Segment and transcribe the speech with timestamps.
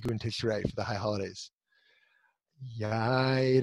[0.00, 1.50] Nigun Tishrei for the high holidays.
[2.76, 3.60] Yai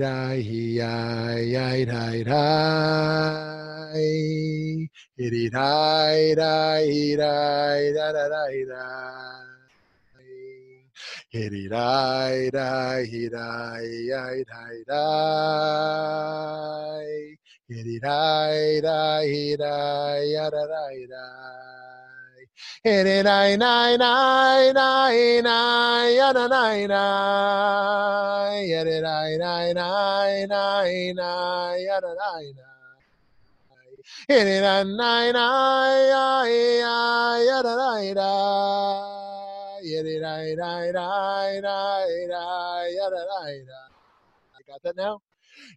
[44.56, 45.22] I got that now?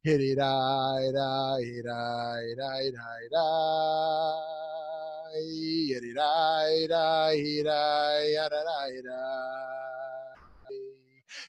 [0.05, 3.51] Hitty die die die die die die
[5.33, 10.20] Hitty die die die yada die die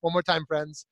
[0.00, 0.86] one more time, friends.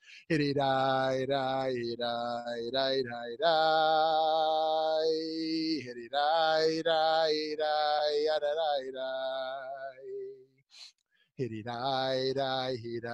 [11.40, 13.10] Hitty die die die die die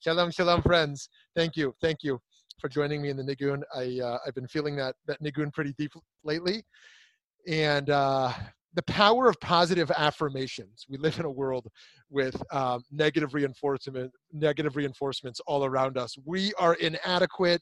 [0.00, 1.10] Shalom, shalom, friends.
[1.36, 2.18] Thank you, thank you
[2.58, 3.60] for joining me in the Nigun.
[3.74, 5.92] I uh, I've been feeling that that Nigun pretty deep
[6.24, 6.64] lately,
[7.46, 8.32] and uh,
[8.72, 10.86] the power of positive affirmations.
[10.88, 11.68] We live in a world
[12.08, 16.16] with um, negative reinforcement, negative reinforcements all around us.
[16.24, 17.60] We are inadequate.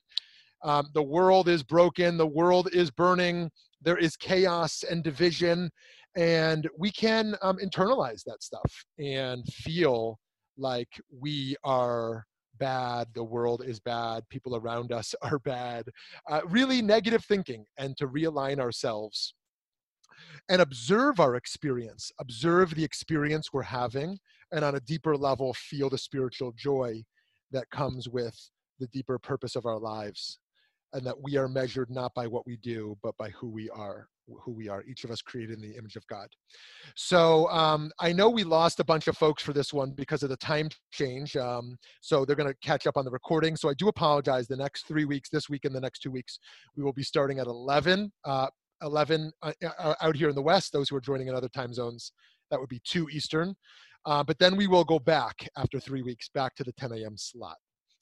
[0.62, 2.16] Um, the world is broken.
[2.16, 3.50] The world is burning.
[3.82, 5.70] There is chaos and division,
[6.16, 10.18] and we can um, internalize that stuff and feel
[10.56, 12.24] like we are
[12.58, 15.86] bad, the world is bad, people around us are bad.
[16.28, 19.34] Uh, really negative thinking, and to realign ourselves
[20.48, 24.18] and observe our experience, observe the experience we're having,
[24.52, 27.02] and on a deeper level, feel the spiritual joy
[27.50, 28.36] that comes with
[28.78, 30.38] the deeper purpose of our lives.
[30.92, 34.08] And that we are measured not by what we do, but by who we are,
[34.42, 36.28] who we are, each of us created in the image of God.
[36.96, 40.30] So um, I know we lost a bunch of folks for this one because of
[40.30, 41.36] the time change.
[41.36, 43.54] Um, so they're going to catch up on the recording.
[43.54, 44.48] So I do apologize.
[44.48, 46.38] The next three weeks, this week and the next two weeks,
[46.74, 48.48] we will be starting at 11 uh,
[48.82, 51.72] 11 uh, uh, out here in the West, those who are joining in other time
[51.72, 52.12] zones,
[52.50, 53.54] that would be 2 Eastern.
[54.06, 57.14] Uh, but then we will go back after three weeks, back to the 10 a.m.
[57.16, 57.56] slot.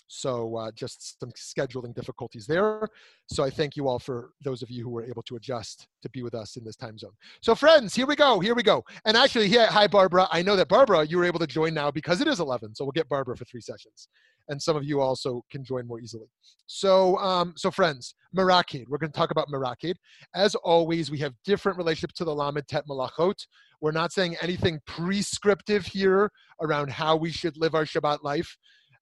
[0.09, 2.89] So uh, just some scheduling difficulties there.
[3.27, 6.11] So I thank you all for those of you who were able to adjust to
[6.11, 7.13] be with us in this time zone.
[7.43, 8.85] So friends, here we go, here we go.
[9.05, 10.29] And actually, yeah, hi Barbara.
[10.31, 12.75] I know that Barbara, you were able to join now because it is 11.
[12.75, 14.09] So we'll get Barbara for three sessions.
[14.49, 16.27] And some of you also can join more easily.
[16.67, 18.85] So, um, so friends, Merakid.
[18.89, 19.95] We're going to talk about Merakid.
[20.35, 23.35] As always, we have different relationships to the Lamed Tet Malachot.
[23.81, 26.31] We're not saying anything prescriptive here
[26.63, 28.57] around how we should live our Shabbat life.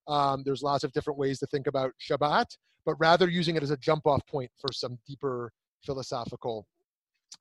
[0.09, 2.47] Um, there's lots of different ways to think about Shabbat,
[2.85, 5.51] but rather using it as a jump off point for some deeper
[5.85, 6.67] philosophical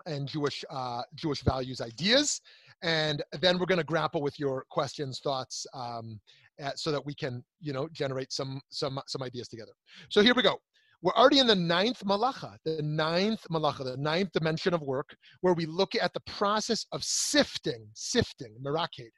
[0.05, 2.41] and Jewish uh, Jewish values ideas.
[2.81, 6.19] And then we're going to grapple with your questions, thoughts, um,
[6.61, 9.71] uh, so that we can, you know, generate some some some ideas together.
[10.09, 10.59] So here we go.
[11.01, 15.53] We're already in the ninth malacha, the ninth malacha, the ninth dimension of work, where
[15.53, 19.11] we look at the process of sifting, sifting, merakid,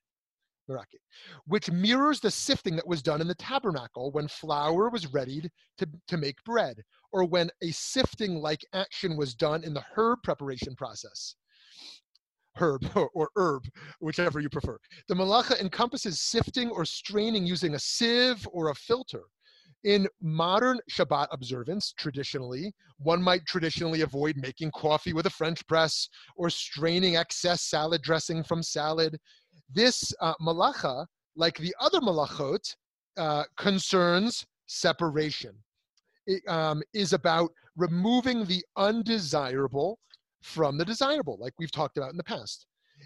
[1.45, 5.88] which mirrors the sifting that was done in the tabernacle when flour was readied to,
[6.07, 6.81] to make bread,
[7.12, 11.35] or when a sifting-like action was done in the herb preparation process
[12.57, 13.63] herb or herb,
[14.00, 14.77] whichever you prefer.
[15.07, 19.23] The malacha encompasses sifting or straining using a sieve or a filter.
[19.83, 26.09] In modern Shabbat observance, traditionally, one might traditionally avoid making coffee with a French press
[26.35, 29.19] or straining excess salad dressing from salad.
[29.73, 32.75] This uh, malacha, like the other malachot,
[33.17, 35.56] uh, concerns separation.
[36.27, 40.00] It um, is about removing the undesirable
[40.41, 42.65] from the desirable, like we've talked about in the past.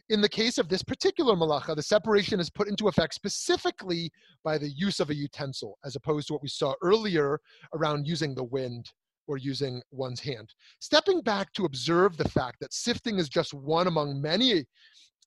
[0.10, 4.12] In the case of this particular malacha, the separation is put into effect specifically
[4.44, 7.40] by the use of a utensil, as opposed to what we saw earlier
[7.74, 8.92] around using the wind
[9.28, 10.54] or using one's hand.
[10.80, 14.66] Stepping back to observe the fact that sifting is just one among many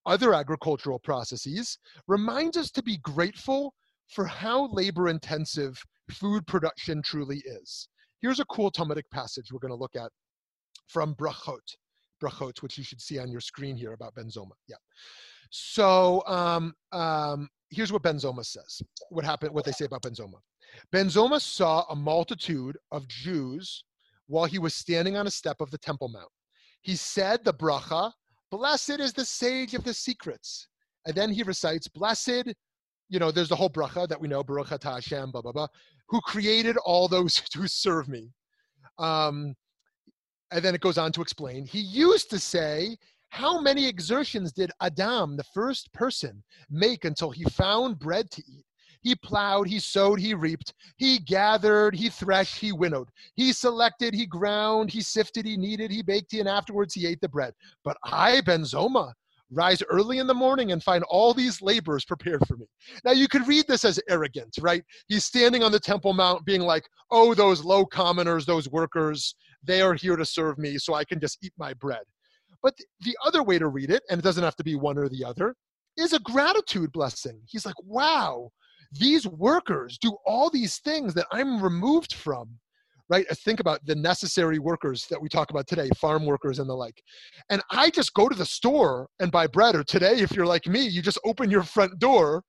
[0.07, 1.79] other agricultural processes
[2.09, 3.75] reminds us to be grateful
[4.09, 7.89] for how labor intensive food production truly is.
[8.21, 10.11] Here's a cool Talmudic passage we're going to look at
[10.89, 11.77] from Brachot
[12.23, 14.53] brachot, which you should see on your screen here about Ben Zoma.
[14.69, 14.77] Yeah.
[15.51, 18.81] So um, um, here's what Ben Zoma says.
[19.11, 19.53] What happened?
[19.53, 20.39] What they say about Ben Zoma.
[20.95, 23.85] Benzoma saw a multitude of Jews
[24.27, 26.31] while he was standing on a step of the Temple Mount.
[26.81, 28.13] He said the bracha,
[28.53, 30.69] "Blessed is the sage of the secrets,"
[31.07, 32.55] and then he recites, "Blessed."
[33.09, 35.67] You know, there's the whole bracha that we know, Baruch Hashem, blah blah blah,
[36.09, 38.33] who created all those who serve me.
[38.99, 39.57] Um,
[40.53, 42.97] and then it goes on to explain he used to say
[43.31, 48.67] how many exertions did adam the first person make until he found bread to eat
[49.03, 54.27] he plowed he sowed he reaped he gathered he threshed he winnowed he selected he
[54.27, 57.53] ground he sifted he kneaded he baked and afterwards he ate the bread
[57.85, 59.13] but i ben zoma
[59.53, 62.67] rise early in the morning and find all these laborers prepared for me.
[63.05, 64.83] Now, you could read this as arrogant, right?
[65.09, 69.83] He's standing on the Temple Mount being like, oh, those low commoners, those workers, they
[69.83, 72.03] are here to serve me so I can just eat my bread.
[72.63, 75.09] But the other way to read it, and it doesn't have to be one or
[75.09, 75.55] the other,
[75.97, 77.41] is a gratitude blessing.
[77.47, 78.51] He's like, wow,
[78.93, 82.59] these workers do all these things that I'm removed from
[83.13, 83.29] right?
[83.29, 87.03] Think about the necessary workers that we talk about today, farm workers and the like.
[87.51, 89.77] And I just go to the store and buy bread.
[89.77, 92.43] Or today, if you're like me, you just open your front door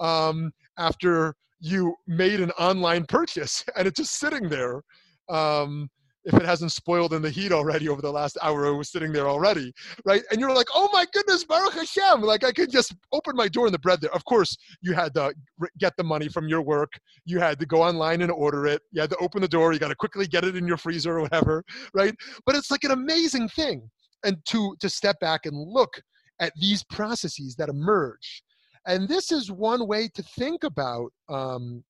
[0.00, 4.82] um, after you made an online purchase and it's just sitting there.
[5.28, 5.88] Um,
[6.24, 9.12] if it hasn't spoiled in the heat already over the last hour it was sitting
[9.12, 9.72] there already
[10.04, 10.22] right?
[10.30, 12.22] And you're like oh my goodness baruch hashem.
[12.22, 14.14] Like i could just open my door and the bread there.
[14.14, 15.34] Of course you had to
[15.78, 16.92] get the money from your work.
[17.24, 18.82] You had to go online and order it.
[18.92, 19.72] You had to open the door.
[19.72, 22.14] You got to quickly get it in your freezer or whatever right?
[22.46, 23.88] But it's like an amazing thing.
[24.24, 26.00] And to to step back and look
[26.40, 28.42] at these processes that emerge.
[28.86, 31.84] And this is one way to think about um,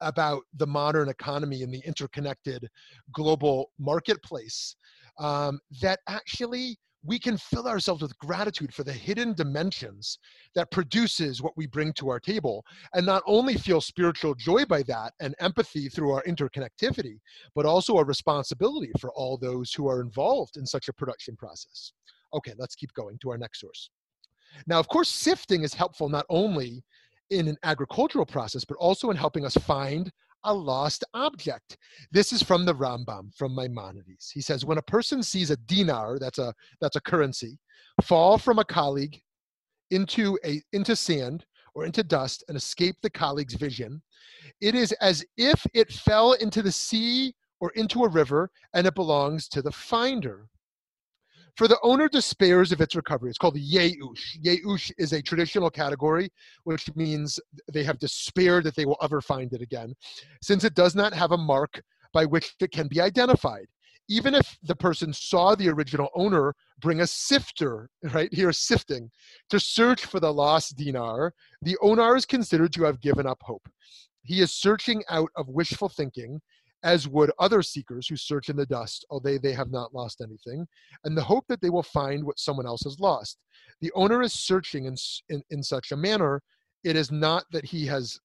[0.00, 2.68] about the modern economy and the interconnected
[3.12, 4.76] global marketplace
[5.18, 10.18] um, that actually we can fill ourselves with gratitude for the hidden dimensions
[10.54, 12.64] that produces what we bring to our table
[12.94, 17.18] and not only feel spiritual joy by that and empathy through our interconnectivity
[17.54, 21.92] but also a responsibility for all those who are involved in such a production process.
[22.34, 23.90] Okay let's keep going to our next source.
[24.66, 26.84] Now of course sifting is helpful not only
[27.32, 30.12] in an agricultural process, but also in helping us find
[30.44, 31.76] a lost object.
[32.10, 34.30] This is from the Rambam, from Maimonides.
[34.30, 37.58] He says, when a person sees a dinar, that's a that's a currency,
[38.02, 39.20] fall from a colleague
[39.90, 41.44] into a into sand
[41.74, 44.02] or into dust and escape the colleague's vision,
[44.60, 48.94] it is as if it fell into the sea or into a river and it
[48.94, 50.48] belongs to the finder.
[51.56, 53.28] For the owner despairs of its recovery.
[53.28, 54.38] It's called Yeush.
[54.42, 56.30] Yeush is a traditional category,
[56.64, 57.38] which means
[57.72, 59.94] they have despaired that they will ever find it again,
[60.40, 61.82] since it does not have a mark
[62.12, 63.66] by which it can be identified.
[64.08, 69.10] Even if the person saw the original owner bring a sifter, right here, sifting,
[69.50, 73.68] to search for the lost dinar, the owner is considered to have given up hope.
[74.24, 76.40] He is searching out of wishful thinking
[76.82, 80.66] as would other seekers who search in the dust, although they have not lost anything,
[81.04, 83.38] and the hope that they will find what someone else has lost.
[83.80, 84.96] The owner is searching in,
[85.28, 86.42] in, in such a manner,
[86.84, 88.18] it is not that he has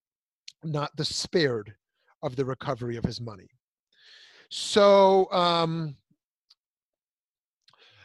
[0.64, 1.74] not despaired
[2.24, 3.48] of the recovery of his money.
[4.50, 5.96] So, um,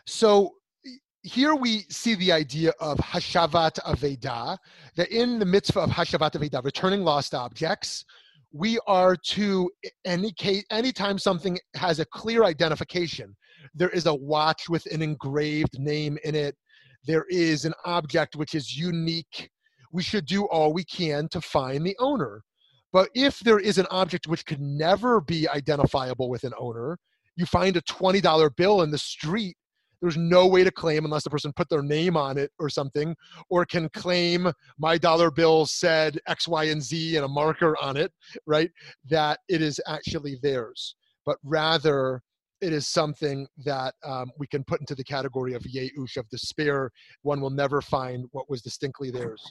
[0.06, 0.54] so
[1.22, 4.58] here we see the idea of hashavat aveda,
[4.96, 8.04] that in the mitzvah of hashavat aveda, returning lost objects,
[8.52, 9.70] we are to
[10.04, 13.34] indicate anytime something has a clear identification
[13.74, 16.56] there is a watch with an engraved name in it.
[17.06, 19.50] There is an object which is unique.
[19.92, 22.42] We should do all we can to find the owner.
[22.92, 26.98] But if there is an object which could never be identifiable with an owner
[27.36, 29.56] you find a $20 bill in the street
[30.02, 33.16] there's no way to claim unless the person put their name on it or something,
[33.48, 37.96] or can claim my dollar bill said X, Y, and Z and a marker on
[37.96, 38.12] it,
[38.44, 38.70] right?
[39.08, 42.20] That it is actually theirs, but rather
[42.60, 46.90] it is something that um, we can put into the category of yeush of despair.
[47.22, 49.42] One will never find what was distinctly theirs.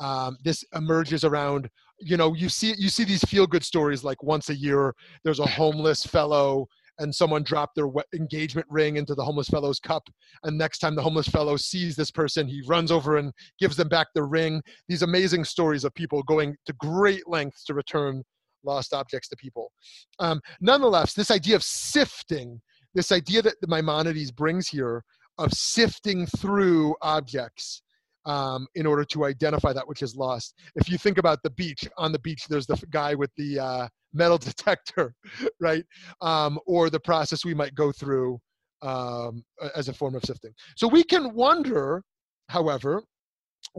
[0.00, 1.68] Um, this emerges around,
[2.00, 4.94] you know, you see you see these feel good stories like once a year.
[5.22, 6.66] There's a homeless fellow
[6.98, 10.08] and someone dropped their engagement ring into the homeless fellow's cup
[10.44, 13.88] and next time the homeless fellow sees this person he runs over and gives them
[13.88, 14.62] back the ring.
[14.88, 18.22] These amazing stories of people going to great lengths to return
[18.64, 19.70] lost objects to people.
[20.18, 22.60] Um, nonetheless this idea of sifting
[22.94, 25.02] this idea that maimonides brings here
[25.38, 27.82] of sifting through objects
[28.26, 30.54] um, in order to identify that which is lost.
[30.76, 33.88] If you think about the beach, on the beach, there's the guy with the uh,
[34.12, 35.14] metal detector,
[35.60, 35.84] right?
[36.20, 38.40] Um, or the process we might go through
[38.82, 40.52] um, as a form of sifting.
[40.76, 42.02] So we can wonder,
[42.48, 43.02] however,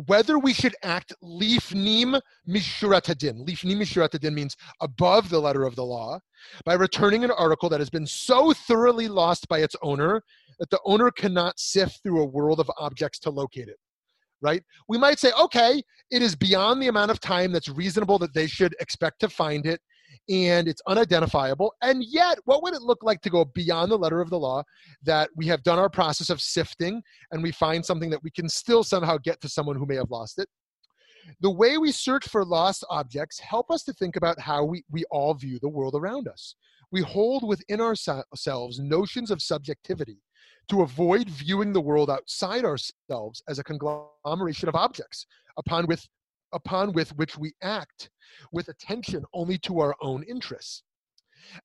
[0.08, 3.48] whether we should act lifnim mishurat hadin.
[3.48, 6.20] Lifnim means above the letter of the law
[6.66, 10.22] by returning an article that has been so thoroughly lost by its owner
[10.60, 13.78] that the owner cannot sift through a world of objects to locate it
[14.42, 14.64] right?
[14.88, 18.48] We might say, okay, it is beyond the amount of time that's reasonable that they
[18.48, 19.82] should expect to find it,
[20.30, 21.74] and it's unidentifiable.
[21.82, 24.64] And yet, what would it look like to go beyond the letter of the law
[25.04, 27.02] that we have done our process of sifting
[27.32, 30.12] and we find something that we can still somehow get to someone who may have
[30.12, 30.48] lost it?
[31.42, 35.06] The way we search for lost objects help us to think about how we, we
[35.10, 36.56] all view the world around us.
[36.92, 40.20] We hold within ourselves notions of subjectivity
[40.70, 45.26] to avoid viewing the world outside ourselves as a conglomeration of objects
[45.58, 46.08] upon with
[46.54, 48.10] upon with which we act
[48.52, 50.84] with attention only to our own interests.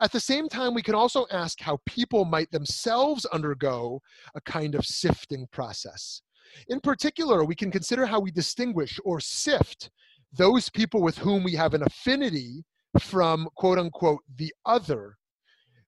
[0.01, 4.01] At the same time, we can also ask how people might themselves undergo
[4.35, 6.23] a kind of sifting process.
[6.69, 9.91] In particular, we can consider how we distinguish or sift
[10.33, 12.65] those people with whom we have an affinity
[12.99, 15.17] from quote unquote the other.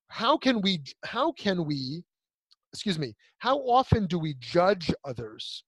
[0.09, 2.04] How can we how can we
[2.72, 5.64] excuse me, how often do we judge others?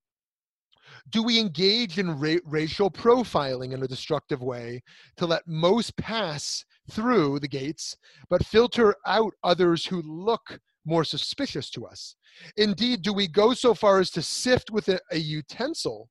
[1.11, 4.83] Do we engage in ra- racial profiling in a destructive way
[5.17, 7.97] to let most pass through the gates,
[8.29, 12.17] but filter out others who look more suspicious to us?
[12.57, 16.09] Indeed, do we go so far as to sift with a, a utensil,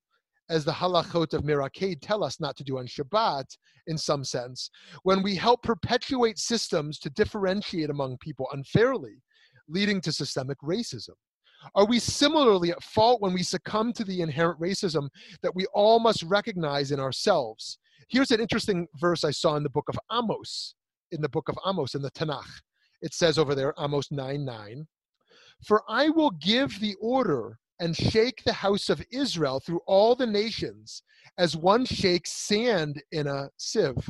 [0.50, 3.46] as the halachot of Miraked tell us not to do on Shabbat,
[3.88, 4.70] in some sense,
[5.04, 9.22] when we help perpetuate systems to differentiate among people unfairly?
[9.68, 11.16] Leading to systemic racism?
[11.76, 15.10] Are we similarly at fault when we succumb to the inherent racism
[15.42, 17.78] that we all must recognize in ourselves?
[18.10, 20.76] Here's an interesting verse I saw in the book of Amos,
[21.12, 22.62] in the book of Amos in the Tanakh.
[23.02, 24.88] It says over there, Amos 9 9,
[25.66, 30.28] For I will give the order and shake the house of Israel through all the
[30.28, 31.04] nations
[31.38, 34.10] as one shakes sand in a sieve,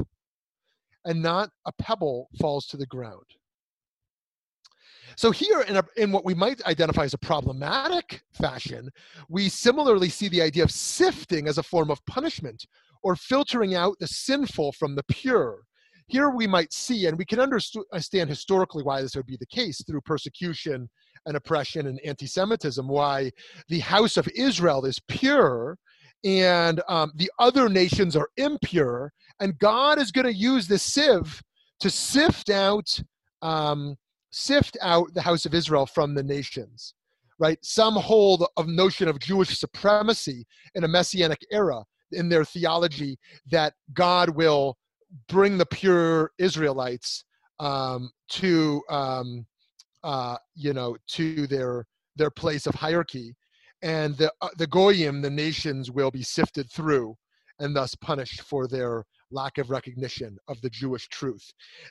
[1.06, 3.26] and not a pebble falls to the ground.
[5.16, 8.90] So here, in, a, in what we might identify as a problematic fashion,
[9.30, 12.66] we similarly see the idea of sifting as a form of punishment
[13.04, 15.64] or filtering out the sinful from the pure.
[16.08, 19.84] Here we might see, and we can understand historically why this would be the case
[19.84, 20.90] through persecution
[21.26, 23.32] and oppression and anti-Semitism, why
[23.70, 25.78] the house of Israel is pure
[26.26, 31.42] and um, the other nations are impure, and God is going to use the sieve
[31.82, 32.88] to sift out
[33.42, 33.96] um,
[34.34, 36.96] sift out the house of Israel from the nations,
[37.40, 37.60] right?
[37.62, 43.18] Some hold a notion of Jewish supremacy in a messianic era in their theology
[43.52, 44.78] that God will
[45.28, 47.26] bring the pure Israelites
[47.60, 49.46] um, to, um,
[50.04, 51.86] uh, you know, to their
[52.16, 53.36] their place of hierarchy,
[53.82, 57.16] and the uh, the goyim, the nations, will be sifted through
[57.60, 61.44] and thus punished for their lack of recognition of the Jewish truth.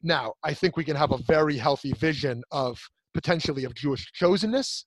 [0.03, 2.79] Now, I think we can have a very healthy vision of
[3.15, 4.85] potentially of Jewish chosenness,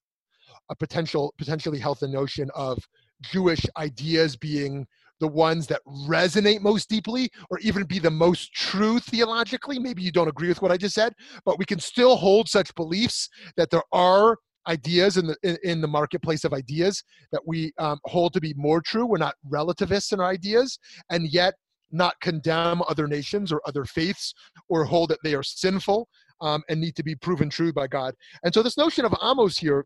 [0.69, 2.79] a potential potentially healthy notion of
[3.21, 4.85] Jewish ideas being
[5.19, 9.79] the ones that resonate most deeply or even be the most true theologically.
[9.79, 11.13] Maybe you don't agree with what I just said,
[11.45, 15.81] but we can still hold such beliefs that there are ideas in the in, in
[15.81, 19.05] the marketplace of ideas that we um, hold to be more true.
[19.05, 21.53] We're not relativists in our ideas, and yet
[21.91, 24.33] not condemn other nations or other faiths
[24.69, 26.07] or hold that they are sinful
[26.41, 28.13] um, and need to be proven true by God.
[28.43, 29.85] And so, this notion of Amos here,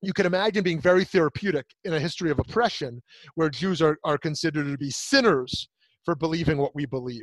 [0.00, 3.02] you can imagine being very therapeutic in a history of oppression
[3.34, 5.68] where Jews are, are considered to be sinners
[6.04, 7.22] for believing what we believe.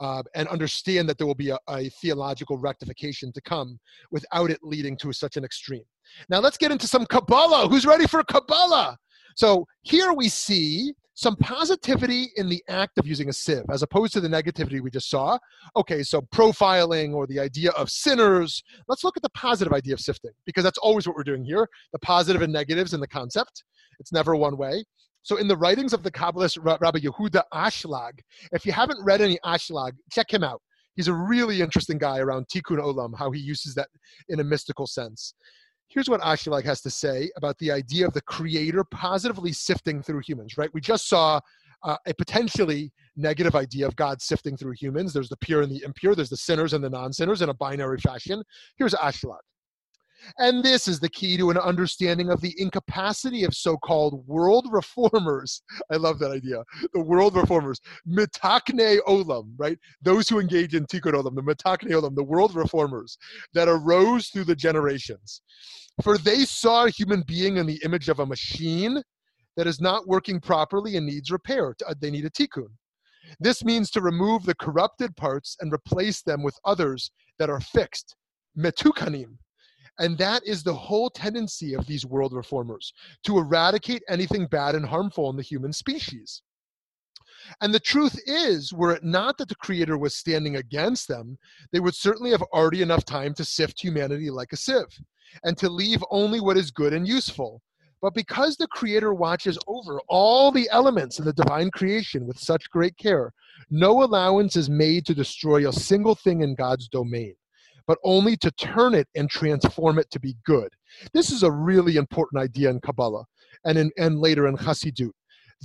[0.00, 3.78] uh, and understand that there will be a, a, theological rectification to come
[4.10, 5.84] without it leading to such an extreme.
[6.28, 7.68] Now let's get into some Kabbalah.
[7.68, 8.98] Who's ready for Kabbalah?
[9.36, 14.12] So here we see some positivity in the act of using a sieve as opposed
[14.12, 15.38] to the negativity we just saw.
[15.76, 18.62] Okay, so profiling or the idea of sinners.
[18.88, 21.68] Let's look at the positive idea of sifting because that's always what we're doing here
[21.92, 23.64] the positive and negatives in the concept.
[24.00, 24.84] It's never one way.
[25.22, 28.18] So in the writings of the Kabbalist Rabbi Yehuda Ashlag,
[28.52, 30.60] if you haven't read any Ashlag, check him out.
[30.96, 33.88] He's a really interesting guy around Tikkun Olam, how he uses that
[34.28, 35.34] in a mystical sense.
[35.94, 40.22] Here's what Ashlag has to say about the idea of the creator positively sifting through
[40.26, 40.68] humans, right?
[40.74, 41.38] We just saw
[41.84, 45.12] uh, a potentially negative idea of God sifting through humans.
[45.12, 47.54] There's the pure and the impure, there's the sinners and the non sinners in a
[47.54, 48.42] binary fashion.
[48.76, 49.38] Here's Ashlag.
[50.38, 54.66] And this is the key to an understanding of the incapacity of so called world
[54.70, 55.62] reformers.
[55.90, 56.62] I love that idea.
[56.92, 59.78] The world reformers, mitakne olam, right?
[60.02, 63.18] Those who engage in tikkun olam, the mitakne olam, the world reformers
[63.54, 65.42] that arose through the generations.
[66.02, 69.02] For they saw a human being in the image of a machine
[69.56, 71.74] that is not working properly and needs repair.
[71.86, 72.68] Uh, they need a tikkun.
[73.40, 78.16] This means to remove the corrupted parts and replace them with others that are fixed,
[78.58, 79.36] metukanim,
[79.98, 82.92] and that is the whole tendency of these world reformers
[83.24, 86.42] to eradicate anything bad and harmful in the human species.
[87.60, 91.38] And the truth is, were it not that the Creator was standing against them,
[91.72, 94.98] they would certainly have already enough time to sift humanity like a sieve
[95.42, 97.60] and to leave only what is good and useful.
[98.00, 102.70] But because the Creator watches over all the elements of the divine creation with such
[102.70, 103.32] great care,
[103.70, 107.34] no allowance is made to destroy a single thing in God's domain
[107.86, 110.68] but only to turn it and transform it to be good.
[111.12, 113.24] This is a really important idea in Kabbalah
[113.64, 115.12] and, in, and later in Chassidut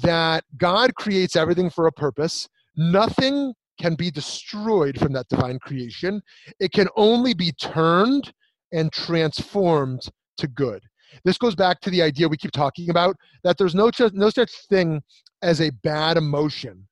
[0.01, 2.47] that God creates everything for a purpose.
[2.75, 6.21] Nothing can be destroyed from that divine creation,
[6.59, 8.31] it can only be turned
[8.73, 10.01] and transformed
[10.37, 10.81] to good.
[11.23, 14.51] This goes back to the idea we keep talking about that there's no, no such
[14.69, 15.01] thing
[15.41, 16.87] as a bad emotion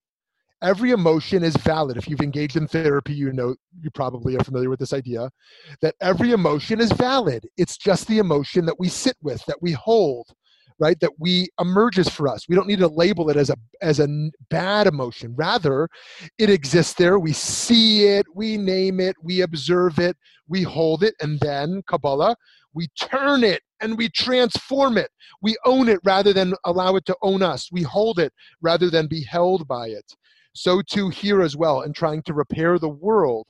[0.62, 1.98] every emotion is valid.
[1.98, 5.30] If you've engaged in therapy, you know you probably are familiar with this idea
[5.82, 7.48] that every emotion is valid.
[7.58, 10.28] It's just the emotion that we sit with, that we hold,
[10.80, 11.00] right?
[11.00, 12.48] That we emerges for us.
[12.50, 15.36] We don't need to label it as a as a bad emotion.
[15.36, 15.88] Rather,
[16.38, 17.20] it exists there.
[17.20, 20.18] We see it, we name it, we observe it,
[20.48, 22.36] we hold it, and then Kabbalah,
[22.74, 25.10] we turn it and we transform it.
[25.42, 27.70] We own it rather than allow it to own us.
[27.72, 30.16] We hold it rather than be held by it
[30.58, 33.46] so too here as well in trying to repair the world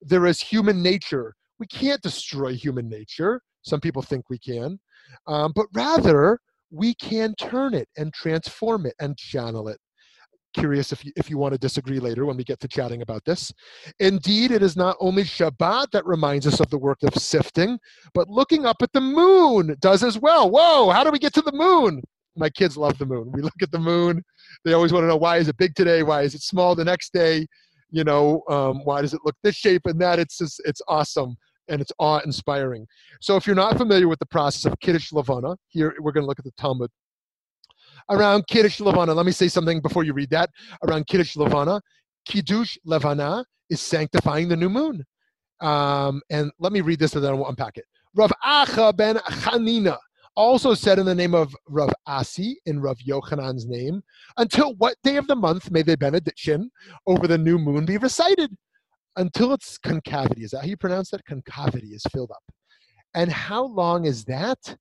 [0.00, 4.78] there is human nature we can't destroy human nature some people think we can
[5.26, 6.38] um, but rather
[6.70, 9.78] we can turn it and transform it and channel it
[10.52, 13.24] curious if you, if you want to disagree later when we get to chatting about
[13.24, 13.52] this.
[14.00, 17.78] Indeed, it is not only Shabbat that reminds us of the work of sifting,
[18.14, 20.50] but looking up at the moon does as well.
[20.50, 22.02] Whoa, how do we get to the moon?
[22.36, 23.30] My kids love the moon.
[23.32, 24.22] We look at the moon.
[24.64, 26.02] They always want to know why is it big today?
[26.02, 27.46] Why is it small the next day?
[27.90, 30.18] You know, um, why does it look this shape and that?
[30.18, 31.36] It's just, it's awesome
[31.68, 32.86] and it's awe-inspiring.
[33.20, 36.28] So if you're not familiar with the process of Kiddush Levana, here we're going to
[36.28, 36.90] look at the Talmud.
[38.10, 40.50] Around Kiddush Levana, let me say something before you read that.
[40.86, 41.80] Around Kiddush Levana,
[42.26, 45.04] Kiddush Levana is sanctifying the new moon.
[45.60, 47.84] Um, and let me read this and then I'll unpack it.
[48.14, 49.98] Rav Acha ben Chanina
[50.36, 54.02] also said in the name of Rav Asi in Rav Yochanan's name,
[54.36, 56.70] until what day of the month may the benediction
[57.06, 58.54] over the new moon be recited?
[59.16, 60.42] Until its concavity.
[60.42, 61.24] Is that how you pronounce that?
[61.26, 62.42] Concavity is filled up.
[63.14, 64.76] And how long is that?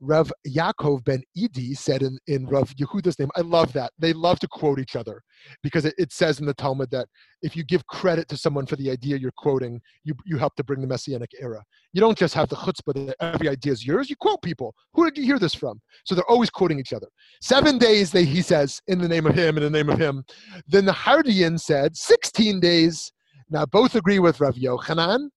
[0.00, 3.92] Rav Yaakov ben Idi said in, in Rav Yehuda's name, I love that.
[3.98, 5.22] They love to quote each other
[5.62, 7.08] because it, it, says in the Talmud that
[7.42, 10.64] if you give credit to someone for the idea you're quoting, you, you help to
[10.64, 11.62] bring the Messianic era.
[11.92, 14.74] You don't just have the chutzpah that every idea is yours, you quote people.
[14.94, 15.80] Who did you hear this from?
[16.04, 17.08] So they're always quoting each other.
[17.40, 20.24] Seven days, they, he says, in the name of him, in the name of him.
[20.68, 23.12] Then the Hardian said, 16 days.
[23.48, 25.28] Now both agree with Rav Yochanan,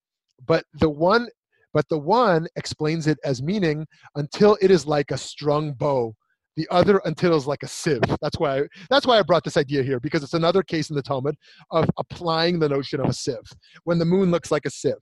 [0.45, 1.27] but the one
[1.73, 6.13] but the one explains it as meaning until it is like a strung bow
[6.59, 8.01] the other until it's like a sieve.
[8.21, 10.95] That's why I, that's why i brought this idea here because it's another case in
[10.95, 11.35] the talmud
[11.71, 13.49] of applying the notion of a sieve
[13.85, 14.95] when the moon looks like a sieve.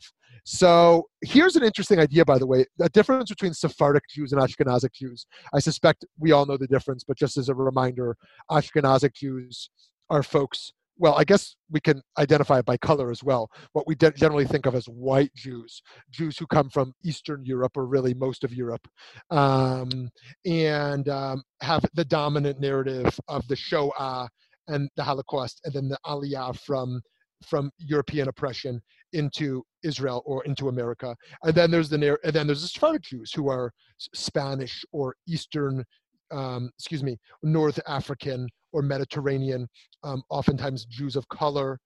[0.44, 4.94] So here's an interesting idea by the way the difference between sephardic jews and ashkenazic
[4.94, 5.26] jews.
[5.52, 8.16] I suspect we all know the difference but just as a reminder
[8.52, 9.72] ashkenazic jews
[10.12, 13.50] are folks well, I guess we can identify it by color as well.
[13.74, 15.82] What we de- generally think of as white Jews,
[16.12, 18.88] Jews who come from Eastern Europe or really most of Europe,
[19.30, 20.10] um,
[20.46, 24.28] and um, have the dominant narrative of the Shoah
[24.68, 27.02] and the Holocaust, and then the Aliyah from
[27.46, 28.82] from European oppression
[29.14, 31.16] into Israel or into America.
[31.44, 33.72] And then there's the and then there's the Sephardic Jews who are
[34.14, 35.84] Spanish or Eastern,
[36.32, 39.68] um, excuse me, North African or Mediterranean.
[40.04, 41.80] Um, oftentimes Jews of color,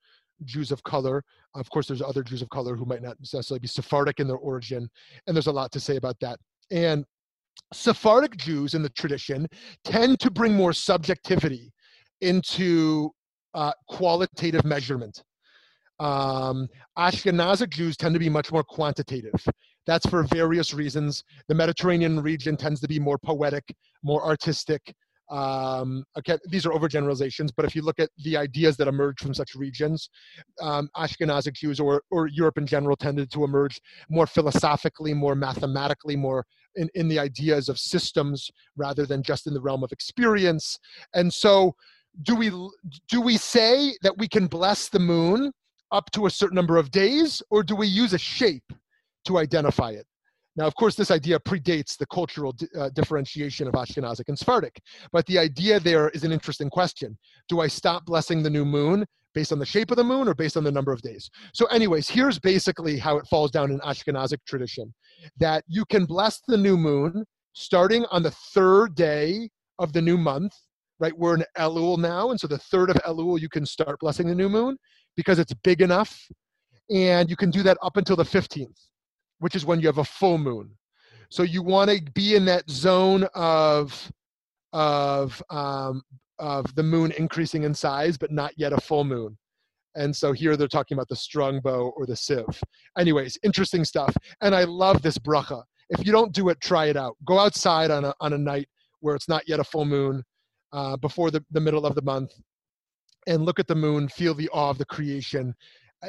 [0.46, 1.24] Jews of color.
[1.56, 4.38] Of course, there's other Jews of color who might not necessarily be Sephardic in their
[4.38, 4.90] origin,
[5.28, 6.40] and there's a lot to say about that.
[6.72, 7.06] And
[7.74, 9.48] Sephardic Jews in the tradition
[9.84, 11.72] tend to bring more subjectivity
[12.22, 13.12] into
[13.54, 15.24] uh, qualitative measurement.
[16.00, 19.46] Um, Ashkenazic Jews tend to be much more quantitative.
[19.88, 21.24] That's for various reasons.
[21.48, 24.94] The Mediterranean region tends to be more poetic, more artistic.
[25.30, 29.34] Um, okay, these are overgeneralizations, but if you look at the ideas that emerge from
[29.34, 30.10] such regions,
[30.62, 36.18] um, Ashkenazic Jews or, or Europe in general tended to emerge more philosophically, more mathematically,
[36.18, 40.78] more in, in the ideas of systems rather than just in the realm of experience.
[41.14, 41.76] And so,
[42.24, 42.50] do we
[43.08, 45.54] do we say that we can bless the moon
[45.94, 48.74] up to a certain number of days, or do we use a shape
[49.26, 50.06] to identify it?
[50.58, 54.82] Now, of course, this idea predates the cultural uh, differentiation of Ashkenazic and Sephardic,
[55.14, 57.18] but the idea there is an interesting question.
[57.48, 60.34] Do I stop blessing the new moon based on the shape of the moon or
[60.34, 61.30] based on the number of days?
[61.54, 64.94] So, anyways, here's basically how it falls down in Ashkenazic tradition
[65.38, 70.18] that you can bless the new moon starting on the third day of the new
[70.18, 70.54] month,
[71.00, 71.18] right?
[71.18, 74.36] We're in Elul now, and so the third of Elul, you can start blessing the
[74.36, 74.78] new moon
[75.16, 76.28] because it's big enough.
[76.90, 78.78] And you can do that up until the 15th,
[79.42, 80.70] which is when you have a full moon.
[81.30, 84.12] So you want to be in that zone of
[84.72, 86.04] of um,
[86.40, 89.38] of the moon increasing in size, but not yet a full moon.
[89.96, 92.62] And so here they're talking about the strung bow or the sieve.
[92.98, 94.16] Anyways, interesting stuff.
[94.42, 95.64] And I love this bracha.
[95.90, 97.18] If you don't do it, try it out.
[97.26, 98.70] Go outside on a, on a night
[99.02, 100.24] where it's not yet a full moon,
[100.72, 102.32] uh, before the, the middle of the month,
[103.28, 105.54] and look at the moon, feel the awe of the creation,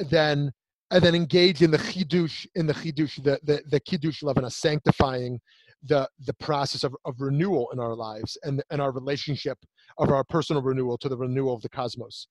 [0.08, 0.52] then
[0.92, 5.40] and then engage in the chidush, in the chidush, the the, the kiddush levana, sanctifying
[5.82, 9.58] the the process of, of renewal in our lives and and our relationship
[9.98, 12.28] of our personal renewal to the renewal of the cosmos.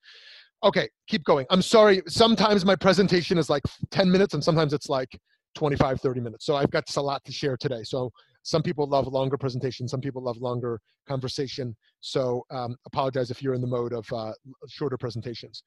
[0.63, 1.45] Okay, keep going.
[1.50, 2.02] I'm sorry.
[2.08, 5.10] Sometimes my presentation is like 10 minutes, and sometimes it's like
[5.56, 6.45] 25, 30 minutes.
[6.45, 7.82] So I've got a lot to share today.
[7.84, 8.12] So
[8.43, 11.76] some people love longer presentations, some people love longer conversation.
[12.02, 14.34] So um, apologize if you're in the mode of uh,
[14.67, 15.63] shorter presentations.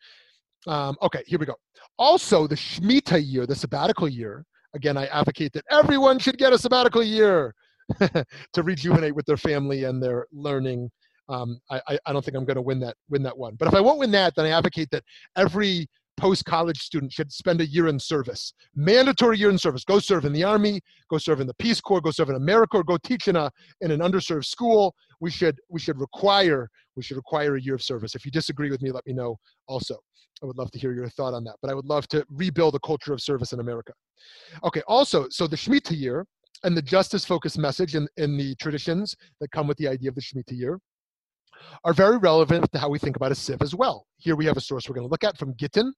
[0.66, 1.54] Um, okay, here we go.
[1.98, 6.58] Also, the Shemitah year, the sabbatical year, again, I advocate that everyone should get a
[6.58, 7.54] sabbatical year
[8.00, 10.90] to rejuvenate with their family and their learning.
[11.28, 13.54] Um, I, I don't think I'm going to win that win that one.
[13.54, 15.04] But if I won't win that, then I advocate that
[15.36, 18.54] every post-college student should spend a year in service.
[18.74, 19.84] Mandatory year in service.
[19.84, 22.76] Go serve in the army go serve in the peace corps go serve in america
[22.76, 23.50] or go teach in a
[23.80, 24.94] in an underserved school.
[25.20, 28.14] We should we should require we should require a year of service.
[28.14, 29.96] If you disagree with me let me know also.
[30.42, 32.74] I would love to hear your thought on that but i would love to rebuild
[32.74, 33.92] a culture of service in america.
[34.64, 36.26] Okay also so the shemitah year
[36.64, 40.14] and the justice focused message in, in the traditions that come with the idea of
[40.14, 40.80] the shemitah year
[41.84, 44.06] are very relevant to how we think about a sieve as well.
[44.16, 45.92] Here we have a source we're going to look at from Gittin.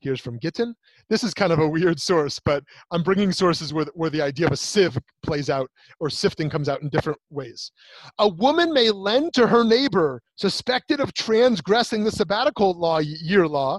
[0.00, 0.74] Here's from Gittin.
[1.08, 4.46] This is kind of a weird source, but I'm bringing sources where, where the idea
[4.46, 7.72] of a sieve plays out or sifting comes out in different ways.
[8.18, 13.78] A woman may lend to her neighbor suspected of transgressing the sabbatical law year law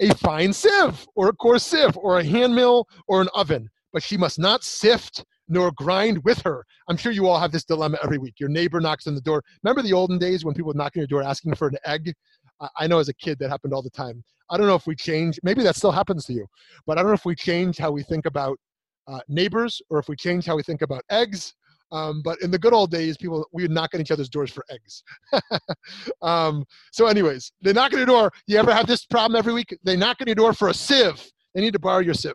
[0.00, 4.02] a fine sieve or a coarse sieve or a hand mill or an oven, but
[4.02, 6.64] she must not sift nor grind with her.
[6.88, 8.34] I'm sure you all have this dilemma every week.
[8.38, 9.42] Your neighbor knocks on the door.
[9.62, 12.12] Remember the olden days when people would knock on your door asking for an egg?
[12.76, 14.22] I know as a kid that happened all the time.
[14.50, 16.46] I don't know if we change, maybe that still happens to you,
[16.86, 18.58] but I don't know if we change how we think about
[19.06, 21.54] uh, neighbors or if we change how we think about eggs.
[21.90, 24.50] Um, but in the good old days, people we would knock on each other's doors
[24.50, 25.02] for eggs.
[26.22, 28.30] um, so, anyways, they knock on your door.
[28.46, 29.76] You ever have this problem every week?
[29.84, 31.22] They knock on your door for a sieve.
[31.54, 32.34] They need to borrow your sieve.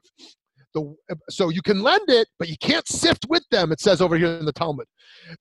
[0.73, 0.95] The,
[1.29, 4.27] so you can lend it, but you can't sift with them, it says over here
[4.27, 4.87] in the Talmud.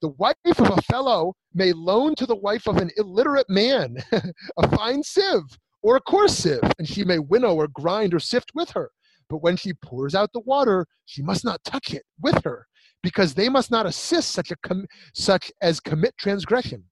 [0.01, 3.97] The wife of a fellow may loan to the wife of an illiterate man
[4.57, 8.51] a fine sieve or a coarse sieve, and she may winnow or grind or sift
[8.53, 8.91] with her.
[9.29, 12.67] But when she pours out the water, she must not touch it with her,
[13.01, 16.83] because they must not assist such a com- such as commit transgression.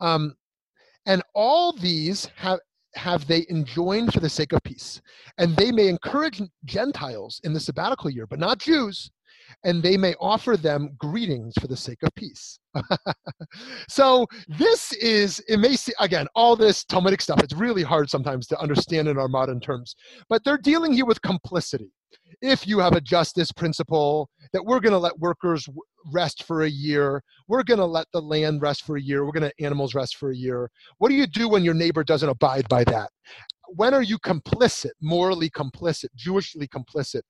[0.00, 0.34] Um,
[1.06, 2.60] and all these have
[2.94, 5.00] have they enjoined for the sake of peace.
[5.38, 9.10] And they may encourage Gentiles in the sabbatical year, but not Jews,
[9.64, 12.58] and they may offer them greetings for the sake of peace.
[13.88, 18.46] so this is, it may see, again, all this Talmudic stuff, it's really hard sometimes
[18.48, 19.94] to understand in our modern terms,
[20.28, 21.90] but they're dealing here with complicity.
[22.40, 25.68] If you have a justice principle that we're going to let workers
[26.12, 29.32] rest for a year, we're going to let the land rest for a year, we're
[29.32, 30.70] going to animals rest for a year.
[30.98, 33.10] What do you do when your neighbor doesn't abide by that?
[33.68, 37.22] When are you complicit, morally complicit, Jewishly complicit,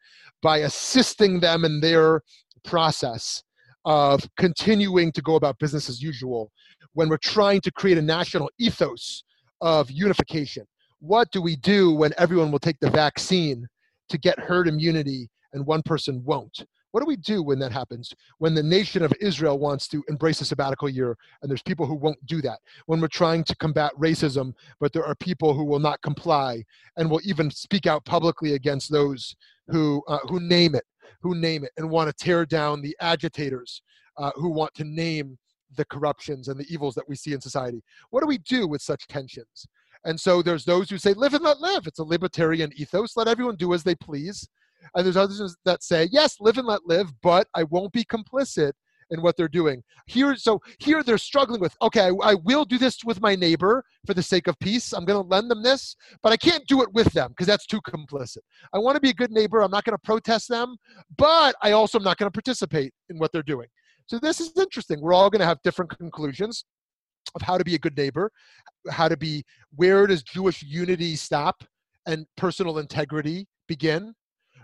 [0.42, 2.22] by assisting them in their
[2.64, 3.42] process
[3.84, 6.50] of continuing to go about business as usual
[6.94, 9.24] when we're trying to create a national ethos
[9.60, 10.64] of unification?
[11.00, 13.66] What do we do when everyone will take the vaccine
[14.08, 16.64] to get herd immunity and one person won't.
[16.92, 18.12] What do we do when that happens?
[18.38, 21.94] When the nation of Israel wants to embrace a sabbatical year and there's people who
[21.94, 22.58] won't do that.
[22.84, 26.62] When we're trying to combat racism, but there are people who will not comply
[26.98, 29.34] and will even speak out publicly against those
[29.68, 30.84] who, uh, who name it,
[31.22, 33.82] who name it and want to tear down the agitators
[34.18, 35.38] uh, who want to name
[35.76, 37.82] the corruptions and the evils that we see in society.
[38.10, 39.66] What do we do with such tensions?
[40.04, 41.86] And so there's those who say, live and let live.
[41.86, 43.16] It's a libertarian ethos.
[43.16, 44.48] Let everyone do as they please.
[44.94, 48.72] And there's others that say, yes, live and let live, but I won't be complicit
[49.10, 49.82] in what they're doing.
[50.06, 53.84] Here, so here they're struggling with, okay, I, I will do this with my neighbor
[54.06, 54.92] for the sake of peace.
[54.92, 57.66] I'm going to lend them this, but I can't do it with them because that's
[57.66, 58.38] too complicit.
[58.72, 59.60] I want to be a good neighbor.
[59.60, 60.76] I'm not going to protest them,
[61.16, 63.68] but I also am not going to participate in what they're doing.
[64.06, 65.00] So this is interesting.
[65.00, 66.64] We're all going to have different conclusions
[67.34, 68.30] of how to be a good neighbor,
[68.90, 71.64] how to be, where does Jewish unity stop
[72.06, 74.14] and personal integrity begin,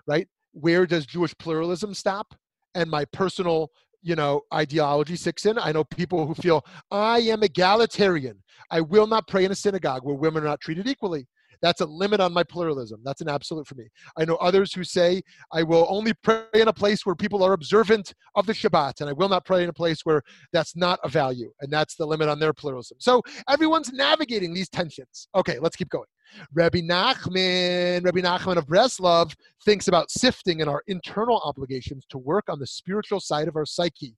[0.07, 0.29] right?
[0.53, 2.35] Where does Jewish pluralism stop
[2.75, 3.71] and my personal,
[4.03, 5.59] you know, ideology sits in?
[5.59, 8.43] I know people who feel, I am egalitarian.
[8.71, 11.27] I will not pray in a synagogue where women are not treated equally.
[11.63, 13.01] That's a limit on my pluralism.
[13.05, 13.85] That's an absolute for me.
[14.17, 17.53] I know others who say, I will only pray in a place where people are
[17.53, 20.99] observant of the Shabbat, and I will not pray in a place where that's not
[21.05, 22.99] a value, and that's the limit on their pluralism.
[23.01, 25.29] So everyone's navigating these tensions.
[25.35, 26.07] Okay, let's keep going.
[26.53, 32.45] Rabbi Nachman, Rabbi Nachman of Breslov thinks about sifting in our internal obligations to work
[32.49, 34.15] on the spiritual side of our psyche.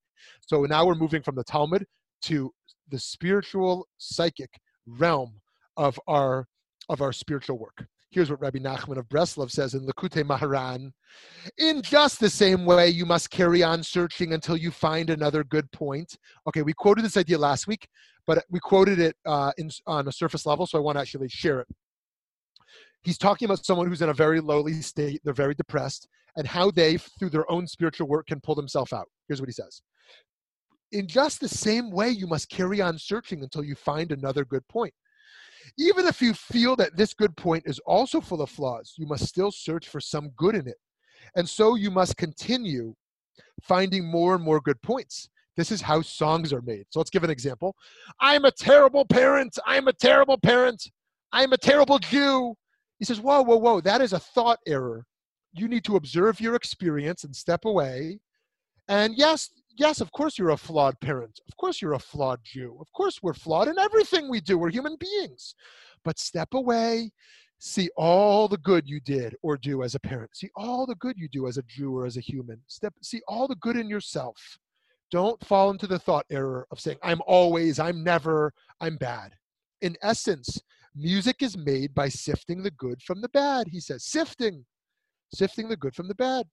[0.46, 1.86] So now we're moving from the Talmud
[2.22, 2.52] to
[2.90, 4.50] the spiritual psychic
[4.86, 5.40] realm
[5.76, 6.46] of our
[6.90, 7.86] of our spiritual work.
[8.10, 10.90] Here's what Rabbi Nachman of Breslov says in Likutei Moharan.
[11.58, 15.70] In just the same way, you must carry on searching until you find another good
[15.70, 16.18] point.
[16.48, 17.86] Okay, we quoted this idea last week,
[18.26, 21.28] but we quoted it uh, in, on a surface level, so I want to actually
[21.28, 21.68] share it.
[23.02, 26.72] He's talking about someone who's in a very lowly state, they're very depressed, and how
[26.72, 29.06] they, through their own spiritual work, can pull themselves out.
[29.28, 29.82] Here's what he says
[30.90, 34.66] In just the same way, you must carry on searching until you find another good
[34.66, 34.92] point.
[35.78, 39.26] Even if you feel that this good point is also full of flaws, you must
[39.26, 40.78] still search for some good in it.
[41.36, 42.94] And so you must continue
[43.62, 45.28] finding more and more good points.
[45.56, 46.86] This is how songs are made.
[46.90, 47.76] So let's give an example.
[48.20, 49.58] I'm a terrible parent.
[49.66, 50.90] I'm a terrible parent.
[51.32, 52.54] I'm a terrible Jew.
[52.98, 53.80] He says, Whoa, whoa, whoa.
[53.80, 55.04] That is a thought error.
[55.52, 58.20] You need to observe your experience and step away.
[58.88, 61.40] And yes, yes, of course you're a flawed parent.
[61.48, 62.76] Of course you're a flawed Jew.
[62.80, 64.58] Of course we're flawed in everything we do.
[64.58, 65.54] We're human beings.
[66.04, 67.10] But step away,
[67.58, 70.34] see all the good you did or do as a parent.
[70.34, 72.60] See all the good you do as a Jew or as a human.
[72.66, 74.58] Step see all the good in yourself.
[75.10, 79.34] Don't fall into the thought error of saying I'm always, I'm never, I'm bad.
[79.82, 80.60] In essence,
[80.94, 83.66] music is made by sifting the good from the bad.
[83.68, 84.64] He says sifting,
[85.34, 86.46] sifting the good from the bad.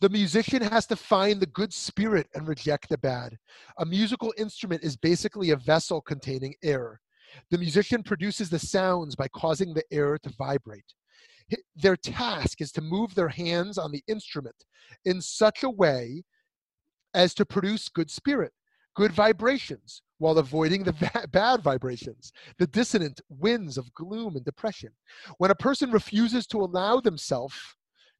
[0.00, 3.36] The musician has to find the good spirit and reject the bad.
[3.78, 7.00] A musical instrument is basically a vessel containing air.
[7.50, 10.94] The musician produces the sounds by causing the air to vibrate.
[11.76, 14.64] Their task is to move their hands on the instrument
[15.04, 16.24] in such a way
[17.14, 18.52] as to produce good spirit,
[18.94, 24.90] good vibrations, while avoiding the bad vibrations, the dissonant winds of gloom and depression.
[25.38, 27.75] When a person refuses to allow themselves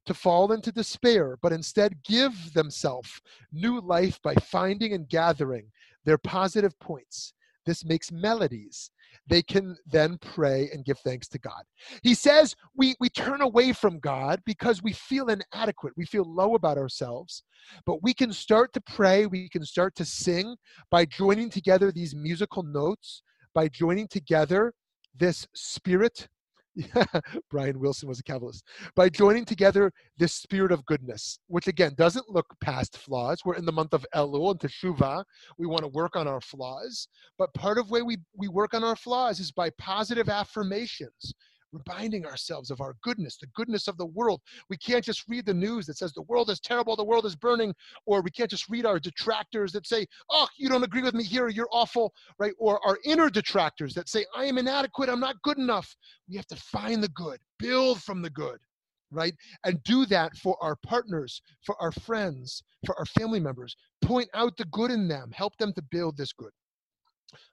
[0.07, 5.67] to fall into despair, but instead give themselves new life by finding and gathering
[6.05, 7.33] their positive points.
[7.65, 8.89] This makes melodies.
[9.27, 11.63] They can then pray and give thanks to God.
[12.01, 15.93] He says we, we turn away from God because we feel inadequate.
[15.97, 17.43] We feel low about ourselves.
[17.85, 20.55] But we can start to pray, we can start to sing
[20.89, 23.21] by joining together these musical notes,
[23.53, 24.73] by joining together
[25.13, 26.29] this spirit
[27.49, 28.61] Brian Wilson was a Kabbalist.
[28.95, 33.39] By joining together this spirit of goodness, which again doesn't look past flaws.
[33.45, 35.23] We're in the month of Elul and Teshuvah.
[35.57, 37.07] We want to work on our flaws.
[37.37, 41.33] But part of way we, we work on our flaws is by positive affirmations
[41.71, 44.41] reminding ourselves of our goodness, the goodness of the world.
[44.69, 47.35] We can't just read the news that says the world is terrible, the world is
[47.35, 47.73] burning,
[48.05, 51.23] or we can't just read our detractors that say, oh, you don't agree with me
[51.23, 52.53] here, you're awful, right?
[52.57, 55.93] Or our inner detractors that say, I am inadequate, I'm not good enough.
[56.29, 58.59] We have to find the good, build from the good.
[59.11, 59.33] right?
[59.63, 63.75] And do that for our partners, for our friends, for our family members.
[64.01, 66.51] Point out the good in them, help them to build this good.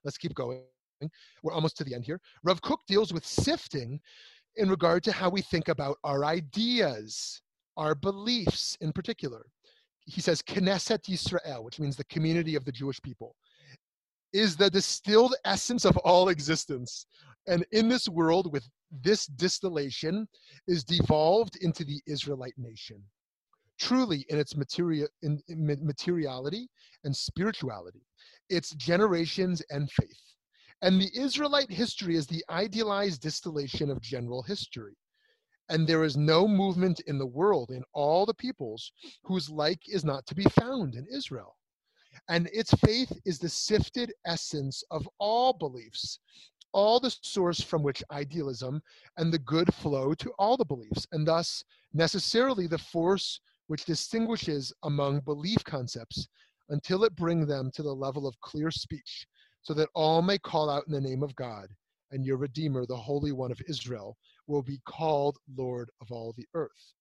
[0.03, 0.74] Let's keep going.
[1.43, 2.19] We're almost to the end here.
[2.43, 3.99] Rav Kook deals with sifting
[4.55, 7.41] in regard to how we think about our ideas,
[7.77, 9.45] our beliefs in particular.
[10.05, 13.35] He says, Knesset Yisrael, which means the community of the Jewish people,
[14.33, 17.05] is the distilled essence of all existence.
[17.47, 20.27] And in this world, with this distillation,
[20.67, 23.01] is devolved into the Israelite nation.
[23.79, 24.53] Truly, in its
[25.21, 26.69] in, in materiality
[27.03, 28.05] and spirituality,
[28.49, 30.34] its generations and faith.
[30.81, 34.97] And the Israelite history is the idealized distillation of general history.
[35.69, 38.91] And there is no movement in the world, in all the peoples,
[39.23, 41.55] whose like is not to be found in Israel.
[42.29, 46.19] And its faith is the sifted essence of all beliefs,
[46.71, 48.81] all the source from which idealism
[49.17, 54.73] and the good flow to all the beliefs, and thus necessarily the force which distinguishes
[54.83, 56.27] among belief concepts
[56.69, 59.27] until it bring them to the level of clear speech,
[59.65, 61.69] so that all may call out in the name of God,
[62.11, 66.45] and your Redeemer, the Holy One of Israel, will be called Lord of all the
[66.53, 66.93] earth.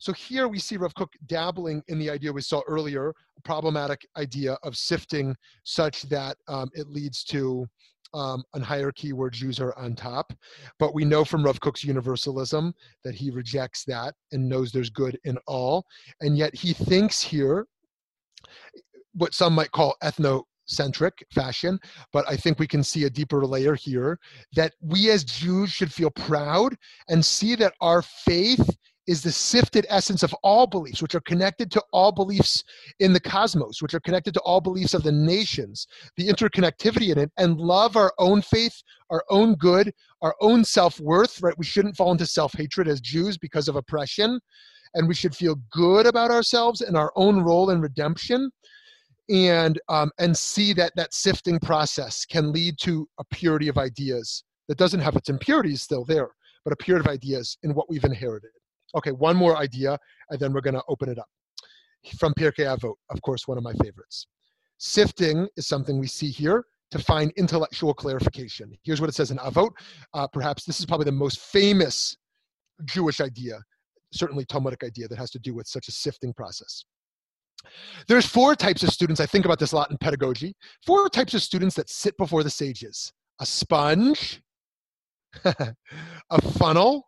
[0.00, 4.04] So here we see Rav Kook dabbling in the idea we saw earlier, a problematic
[4.16, 7.64] idea of sifting such that um, it leads to
[8.12, 10.32] um, an hierarchy where Jews are on top.
[10.80, 15.16] But we know from Rav Kook's universalism that he rejects that and knows there's good
[15.22, 15.86] in all.
[16.20, 17.68] And yet he thinks here
[19.14, 19.94] what some might call
[20.70, 21.78] ethnocentric fashion,
[22.12, 24.18] but I think we can see a deeper layer here
[24.54, 26.76] that we as Jews should feel proud
[27.08, 28.68] and see that our faith
[29.06, 32.62] is the sifted essence of all beliefs, which are connected to all beliefs
[33.00, 37.18] in the cosmos, which are connected to all beliefs of the nations, the interconnectivity in
[37.18, 41.58] it, and love our own faith, our own good, our own self worth, right?
[41.58, 44.38] We shouldn't fall into self hatred as Jews because of oppression,
[44.94, 48.50] and we should feel good about ourselves and our own role in redemption
[49.30, 54.44] and um, and see that that sifting process can lead to a purity of ideas
[54.68, 56.30] that doesn't have its impurities still there,
[56.64, 58.50] but a purity of ideas in what we've inherited.
[58.96, 59.96] Okay, one more idea,
[60.30, 61.28] and then we're going to open it up.
[62.18, 64.26] From Pirkei Avot, of course, one of my favorites.
[64.78, 68.72] Sifting is something we see here to find intellectual clarification.
[68.82, 69.70] Here's what it says in Avot.
[70.14, 72.16] Uh, perhaps this is probably the most famous
[72.84, 73.60] Jewish idea,
[74.12, 76.84] certainly Talmudic idea, that has to do with such a sifting process.
[78.08, 81.34] There's four types of students, I think about this a lot in pedagogy, four types
[81.34, 83.12] of students that sit before the sages.
[83.40, 84.42] A sponge,
[85.44, 87.06] a funnel,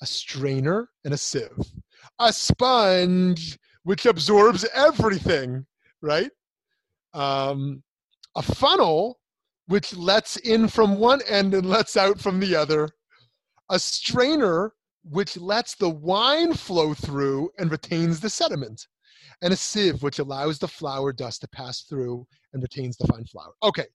[0.00, 1.72] a strainer, and a sieve.
[2.18, 5.66] A sponge, which absorbs everything,
[6.02, 6.30] right?
[7.12, 7.82] Um,
[8.36, 9.18] a funnel,
[9.66, 12.90] which lets in from one end and lets out from the other.
[13.70, 14.72] A strainer,
[15.04, 18.86] which lets the wine flow through and retains the sediment
[19.42, 23.24] and a sieve which allows the flour dust to pass through and retains the fine
[23.24, 23.52] flour.
[23.62, 23.86] Okay,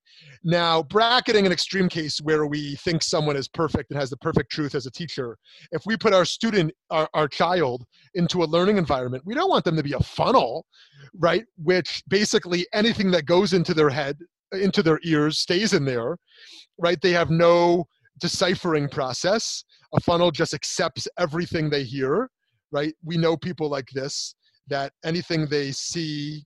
[0.43, 4.51] now bracketing an extreme case where we think someone is perfect and has the perfect
[4.51, 5.37] truth as a teacher.
[5.71, 9.65] If we put our student, our, our child, into a learning environment, we don't want
[9.65, 10.65] them to be a funnel,
[11.17, 11.45] right?
[11.57, 14.17] Which basically anything that goes into their head,
[14.51, 16.17] into their ears, stays in there,
[16.77, 16.99] right?
[17.01, 17.85] They have no
[18.19, 19.63] deciphering process.
[19.93, 22.29] A funnel just accepts everything they hear,
[22.71, 22.93] right?
[23.03, 24.35] We know people like this
[24.69, 26.43] that anything they see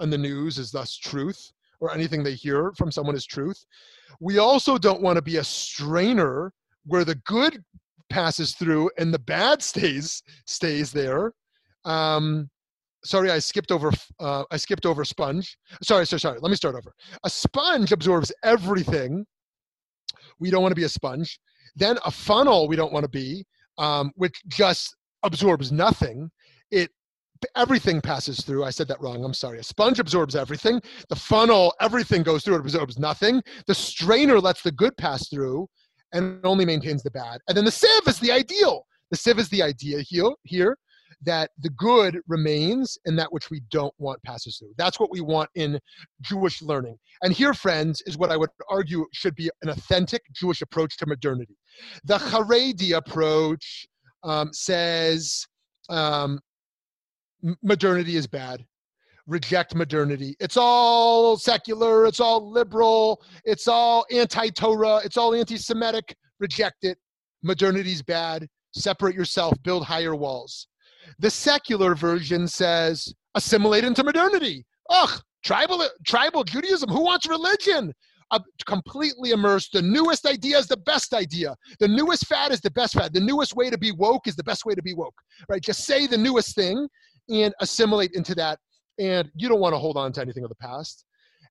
[0.00, 3.64] on the news is thus truth or anything they hear from someone is truth.
[4.20, 6.52] We also don't want to be a strainer
[6.86, 7.62] where the good
[8.10, 11.32] passes through and the bad stays stays there.
[11.84, 12.48] Um,
[13.04, 13.92] sorry, I skipped over.
[14.18, 15.56] Uh, I skipped over sponge.
[15.82, 16.38] Sorry, sorry, sorry.
[16.40, 16.92] Let me start over.
[17.24, 19.26] A sponge absorbs everything.
[20.40, 21.38] We don't want to be a sponge.
[21.76, 23.44] Then a funnel we don't want to be,
[23.78, 26.30] um, which just absorbs nothing.
[26.70, 26.90] It
[27.56, 28.64] everything passes through.
[28.64, 29.24] I said that wrong.
[29.24, 29.58] I'm sorry.
[29.58, 30.80] A sponge absorbs everything.
[31.08, 32.56] The funnel, everything goes through.
[32.56, 33.42] It absorbs nothing.
[33.66, 35.68] The strainer lets the good pass through
[36.12, 37.40] and only maintains the bad.
[37.48, 38.86] And then the sieve is the ideal.
[39.10, 40.78] The sieve is the idea here, here
[41.22, 44.74] that the good remains and that which we don't want passes through.
[44.76, 45.78] That's what we want in
[46.20, 46.98] Jewish learning.
[47.22, 51.06] And here, friends, is what I would argue should be an authentic Jewish approach to
[51.06, 51.56] modernity.
[52.04, 53.86] The Haredi approach
[54.22, 55.46] um, says
[55.88, 56.40] um,
[57.62, 58.64] modernity is bad.
[59.26, 60.36] Reject modernity.
[60.38, 66.14] It's all secular it's all liberal it's all anti-torah it's all anti-semitic.
[66.40, 66.98] Reject it.
[67.42, 68.46] Modernity's bad.
[68.74, 69.54] Separate yourself.
[69.62, 70.66] Build higher walls.
[71.18, 74.66] The secular version says assimilate into modernity.
[74.90, 75.20] Ugh!
[75.42, 77.92] Tribal tribal judaism who wants religion?
[78.30, 79.72] Uh, completely immersed.
[79.72, 81.54] The newest idea is the best idea.
[81.78, 83.12] The newest fad is the best fad.
[83.12, 85.14] The newest way to be woke is the best way to be woke,
[85.48, 85.62] right?
[85.62, 86.88] Just say the newest thing
[87.28, 88.58] and assimilate into that.
[88.98, 91.04] And you don't want to hold on to anything of the past.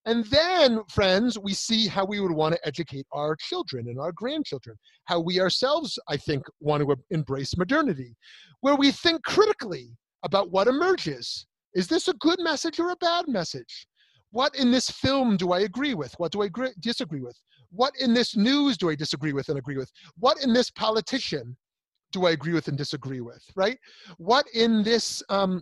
[0.06, 4.12] And then, friends, we see how we would want to educate our children and our
[4.12, 8.16] grandchildren, how we ourselves, I think, want to embrace modernity,
[8.60, 11.46] where we think critically about what emerges.
[11.74, 13.88] Is this a good message or a bad message?
[14.32, 16.14] What in this film do I agree with?
[16.18, 17.40] What do I agree, disagree with?
[17.72, 19.92] What in this news do I disagree with and agree with?
[20.18, 21.56] What in this politician
[22.14, 23.44] do I agree with and disagree with?
[23.56, 23.78] Right?
[24.18, 25.62] What in this um,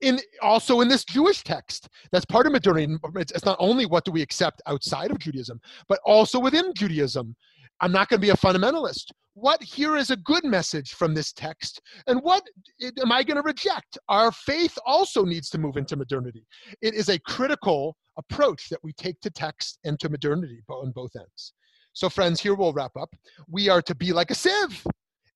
[0.00, 1.88] in also in this Jewish text.
[2.10, 2.96] That's part of modernity.
[3.16, 7.36] It's, it's, not only what do we accept outside of Judaism, but also within Judaism.
[7.80, 9.10] I'm not going to be a fundamentalist.
[9.34, 12.42] What here is a good message from this text, and what
[12.82, 13.96] am I going to reject?
[14.08, 16.44] Our faith also needs to move into modernity.
[16.82, 21.12] It is a critical approach that we take to text and to modernity on both
[21.16, 21.54] ends.
[21.92, 23.10] So, friends, here we'll wrap up.
[23.48, 24.84] We are to be like a sieve.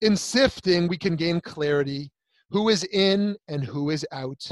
[0.01, 2.11] In sifting, we can gain clarity
[2.51, 4.47] who is in and who is out,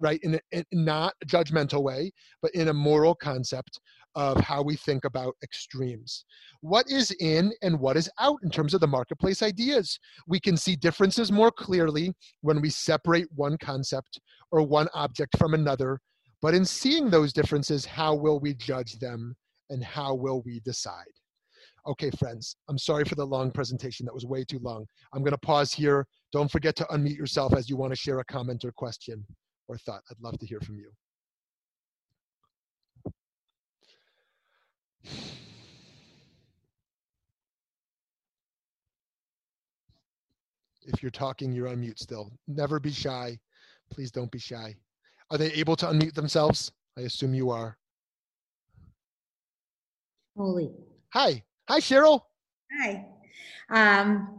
[0.00, 0.20] right?
[0.22, 3.80] In, a, in not a judgmental way, but in a moral concept
[4.14, 6.24] of how we think about extremes.
[6.60, 9.98] What is in and what is out in terms of the marketplace ideas?
[10.26, 14.18] We can see differences more clearly when we separate one concept
[14.50, 16.00] or one object from another.
[16.42, 19.36] But in seeing those differences, how will we judge them
[19.70, 21.04] and how will we decide?
[21.88, 24.04] Okay, friends, I'm sorry for the long presentation.
[24.04, 24.84] That was way too long.
[25.14, 26.06] I'm going to pause here.
[26.32, 29.24] Don't forget to unmute yourself as you want to share a comment or question
[29.68, 30.02] or thought.
[30.10, 30.90] I'd love to hear from you.
[40.82, 42.30] If you're talking, you're on mute still.
[42.46, 43.38] Never be shy.
[43.90, 44.76] Please don't be shy.
[45.30, 46.70] Are they able to unmute themselves?
[46.98, 47.78] I assume you are.
[50.36, 50.70] Holy.
[51.14, 51.42] Hi.
[51.68, 52.22] Hi, Cheryl.
[52.80, 53.04] Hi.
[53.68, 54.38] Um,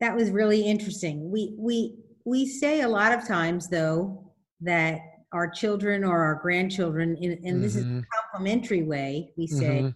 [0.00, 1.30] that was really interesting.
[1.30, 4.32] We we we say a lot of times though
[4.62, 5.00] that
[5.32, 7.62] our children or our grandchildren, in, and mm-hmm.
[7.62, 8.00] this is a mm-hmm.
[8.14, 9.88] complimentary way, we say mm-hmm.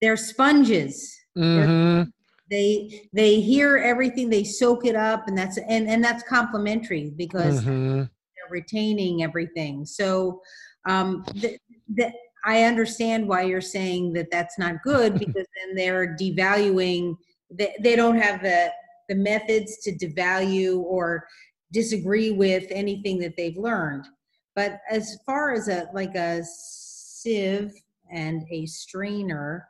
[0.00, 1.12] they're sponges.
[1.36, 1.96] Mm-hmm.
[1.96, 2.06] They're,
[2.50, 7.62] they they hear everything, they soak it up, and that's and and that's complimentary because
[7.62, 7.96] mm-hmm.
[7.96, 9.84] they're retaining everything.
[9.84, 10.40] So
[10.88, 11.58] um, the,
[11.94, 12.12] the
[12.44, 17.16] I understand why you're saying that that's not good because then they're devaluing.
[17.50, 18.70] They, they don't have the
[19.08, 21.26] the methods to devalue or
[21.72, 24.06] disagree with anything that they've learned.
[24.54, 27.74] But as far as a like a sieve
[28.10, 29.68] and a strainer,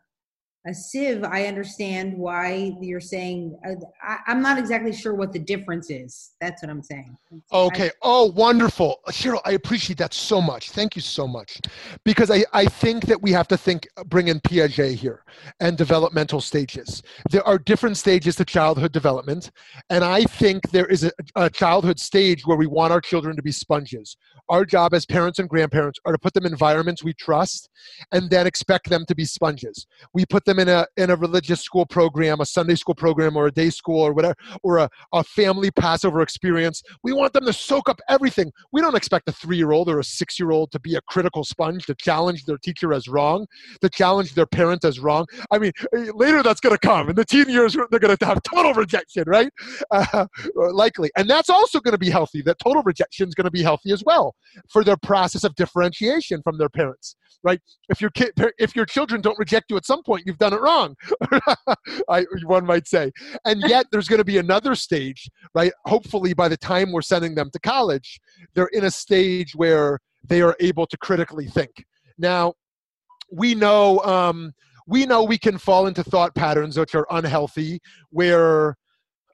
[0.67, 3.57] a sieve, I understand why you're saying.
[3.67, 6.33] Uh, I, am not exactly sure what the difference is.
[6.39, 7.17] That's what I'm saying.
[7.51, 7.87] Okay.
[7.87, 9.41] I, oh, wonderful, Cheryl.
[9.47, 10.71] I appreciate that so much.
[10.71, 11.61] Thank you so much,
[12.05, 15.25] because I I think that we have to think bring in Piaget here
[15.61, 17.03] and developmental stages.
[17.31, 19.53] There are different stages to childhood development,
[19.89, 23.43] and I think there is a, a childhood stage where we want our children to
[23.43, 24.19] be sponges.
[24.51, 27.71] Our job as parents and grandparents are to put them in environments we trust,
[28.13, 29.87] and then expect them to be sponges.
[30.13, 33.47] We put them in a in a religious school program, a Sunday school program, or
[33.47, 36.83] a day school, or whatever, or a, a family Passover experience.
[37.03, 38.53] We want them to soak up everything.
[38.73, 41.01] We don't expect a three year old or a six year old to be a
[41.03, 43.47] critical sponge to challenge their teacher as wrong,
[43.81, 45.27] to challenge their parent as wrong.
[45.51, 47.09] I mean, eh, later that's going to come.
[47.09, 49.51] In the teen years, they're going to have total rejection, right?
[49.91, 52.43] Uh, likely, and that's also going to be healthy.
[52.43, 54.35] That total rejection is going to be healthy as well
[54.69, 57.61] for their process of differentiation from their parents right?
[57.89, 60.61] If your kid, if your children don't reject you at some point, you've done it
[60.61, 60.97] wrong.
[62.09, 63.13] I, one might say,
[63.45, 65.73] and yet there's going to be another stage, right?
[65.85, 68.21] Hopefully, by the time we're sending them to college,
[68.55, 71.85] they're in a stage where they are able to critically think.
[72.19, 72.55] Now,
[73.31, 74.53] we know um,
[74.89, 77.81] we know we can fall into thought patterns which are unhealthy,
[78.11, 78.75] where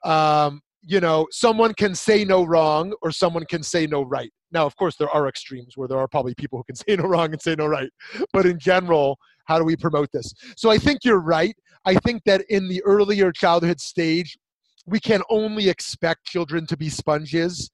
[0.03, 4.65] um, you know someone can say no wrong or someone can say no right now,
[4.65, 7.31] of course, there are extremes where there are probably people who can say no wrong
[7.31, 7.89] and say no right.
[8.33, 9.17] But in general,
[9.47, 10.33] how do we promote this?
[10.55, 11.55] So I think you're right.
[11.85, 14.37] I think that in the earlier childhood stage,
[14.85, 17.69] we can only expect children to be sponges,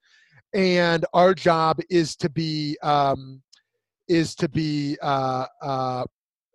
[0.53, 3.41] and our job is to be um,
[4.07, 6.05] is to be uh, uh,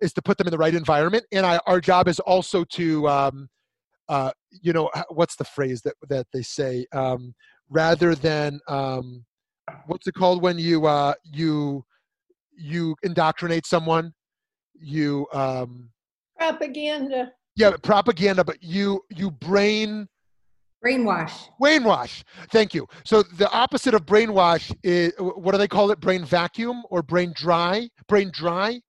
[0.01, 3.09] is to put them in the right environment, and I, our job is also to
[3.09, 3.49] um,
[4.09, 4.31] uh,
[4.63, 7.35] you know what's the phrase that that they say um,
[7.69, 9.25] rather than um,
[9.87, 11.85] what's it called when you uh, you
[12.57, 14.13] you indoctrinate someone?
[14.81, 15.91] You um,
[16.37, 17.33] propaganda.
[17.57, 20.09] Yeah, propaganda, but you you brain
[20.85, 21.49] brainwash.
[21.61, 22.23] Brainwash.
[22.51, 22.87] Thank you.
[23.05, 26.01] So the opposite of brainwash is what do they call it?
[26.01, 27.89] Brain vacuum or brain dry?
[28.09, 28.81] Brain dry.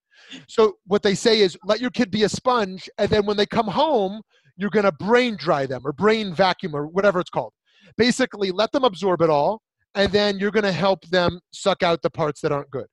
[0.48, 3.46] So what they say is let your kid be a sponge, and then when they
[3.46, 4.22] come home,
[4.58, 7.54] you're going to brain dry them or brain vacuum or whatever it's called.
[7.98, 9.62] Basically, let them absorb it all,
[9.96, 12.86] and then you're going to help them suck out the parts that aren't good.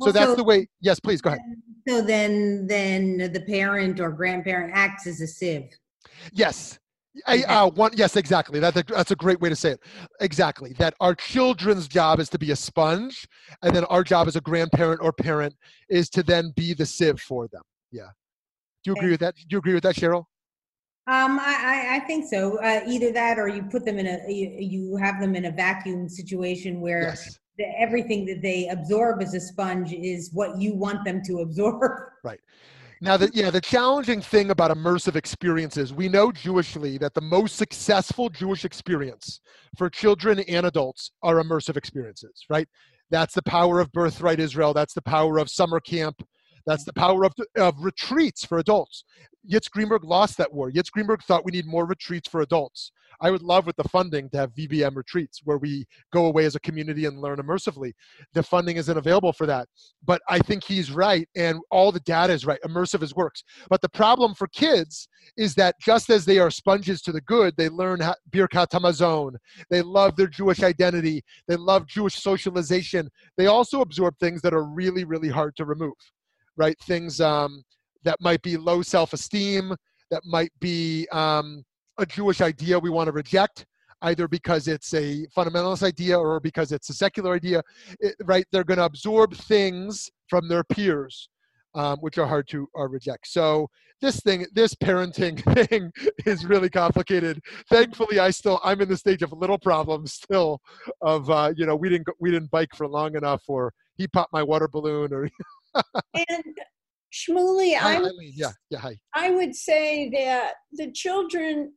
[0.00, 0.68] So that's so- the way.
[0.80, 1.40] Yes, please go ahead.
[1.86, 5.70] So then, then the parent or grandparent acts as a sieve.
[6.32, 6.78] Yes.
[7.26, 8.58] I, uh, one, yes, exactly.
[8.58, 9.80] That, that's a great way to say it.
[10.20, 10.72] Exactly.
[10.78, 13.28] That our children's job is to be a sponge,
[13.62, 15.54] and then our job as a grandparent or parent
[15.88, 17.62] is to then be the sieve for them.
[17.92, 18.08] Yeah.
[18.82, 19.10] Do you agree Okay.
[19.12, 19.36] with that?
[19.36, 20.24] Do you agree with that, Cheryl?
[21.06, 22.58] Um, I, I, I think so.
[22.58, 25.52] Uh, either that, or you put them in a, you, you have them in a
[25.52, 27.38] vacuum situation where Yes.
[27.58, 31.90] The, everything that they absorb as a sponge is what you want them to absorb.
[32.24, 32.40] Right.
[33.02, 37.56] Now, the, yeah, the challenging thing about immersive experiences, we know Jewishly that the most
[37.56, 39.40] successful Jewish experience
[39.76, 42.66] for children and adults are immersive experiences, right?
[43.10, 44.72] That's the power of Birthright Israel.
[44.72, 46.26] That's the power of summer camp.
[46.66, 49.04] That's the power of, of retreats for adults.
[49.50, 50.70] Yitz Greenberg lost that war.
[50.70, 52.92] Yitz Greenberg thought we need more retreats for adults.
[53.20, 56.56] I would love with the funding to have VBM retreats where we go away as
[56.56, 57.92] a community and learn immersively.
[58.32, 59.68] The funding isn't available for that
[60.06, 62.60] but I think he's right, and all the data is right.
[62.64, 63.42] Immersive is works.
[63.68, 67.54] But the problem for kids is that just as they are sponges to the good,
[67.56, 69.34] they learn Birkat Hamazon.
[69.70, 71.22] They love their Jewish identity.
[71.48, 73.10] They love Jewish socialization.
[73.36, 75.94] They also absorb things that are really, really hard to remove,
[76.56, 76.76] right?
[76.86, 77.62] Things um,
[78.04, 79.74] that might be low self-esteem,
[80.10, 81.64] that might be um,
[81.98, 83.66] a Jewish idea we want to reject,
[84.02, 87.62] either because it's a fundamentalist idea or because it's a secular idea
[88.00, 88.44] it, right?
[88.52, 91.28] They're going to absorb things from their peers,
[91.74, 93.26] um, which are hard to uh, reject.
[93.28, 93.68] So
[94.00, 95.90] this thing, this parenting thing,
[96.26, 97.40] is really complicated.
[97.70, 100.60] Thankfully, I still I'm in the stage of little problems still.
[101.00, 104.32] Of uh, you know, we didn't we didn't bike for long enough, or he popped
[104.32, 105.28] my water balloon, or
[106.14, 106.56] And
[107.14, 108.32] Shmuley, Hi, I'm, Eileen.
[108.34, 108.98] yeah, yeah, hi.
[109.14, 111.72] I would say that the children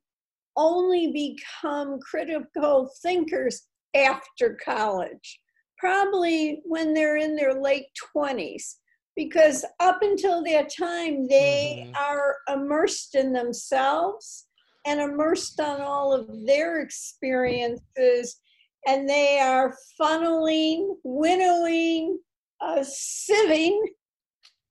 [0.55, 5.39] only become critical thinkers after college,
[5.77, 7.85] probably when they're in their late
[8.15, 8.77] 20s.
[9.15, 11.95] Because up until that time, they Mhm.
[11.99, 14.47] are immersed in themselves
[14.85, 18.39] and immersed on all of their experiences,
[18.87, 22.19] and they are funneling, winnowing,
[22.61, 23.79] uh, sieving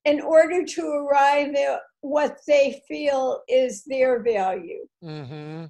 [0.07, 4.87] in order to arrive at what they feel is their value.
[5.03, 5.65] Mm-hmm.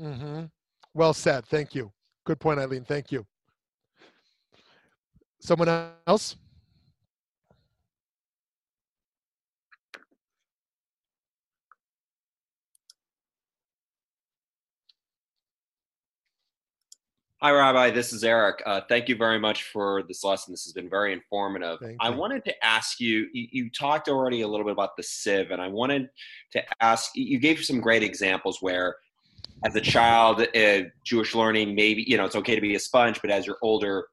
[0.00, 0.44] Mm-hmm.
[0.92, 1.46] Well said.
[1.46, 1.90] Thank you.
[2.26, 2.84] Good point, Eileen.
[2.84, 3.26] Thank you.
[5.40, 6.36] Someone else?
[17.40, 17.90] Hi, Rabbi.
[17.90, 18.64] This is Eric.
[18.66, 20.52] Uh, thank you very much for this lesson.
[20.52, 21.78] This has been very informative.
[21.78, 22.16] Thank I you.
[22.16, 25.62] wanted to ask you, you, you talked already a little bit about the sieve, and
[25.62, 26.08] I wanted
[26.50, 28.96] to ask you you gave some great examples where,
[29.64, 33.20] as a child, uh, Jewish learning, maybe, you know, it's okay to be a sponge,
[33.22, 34.08] but as you're older,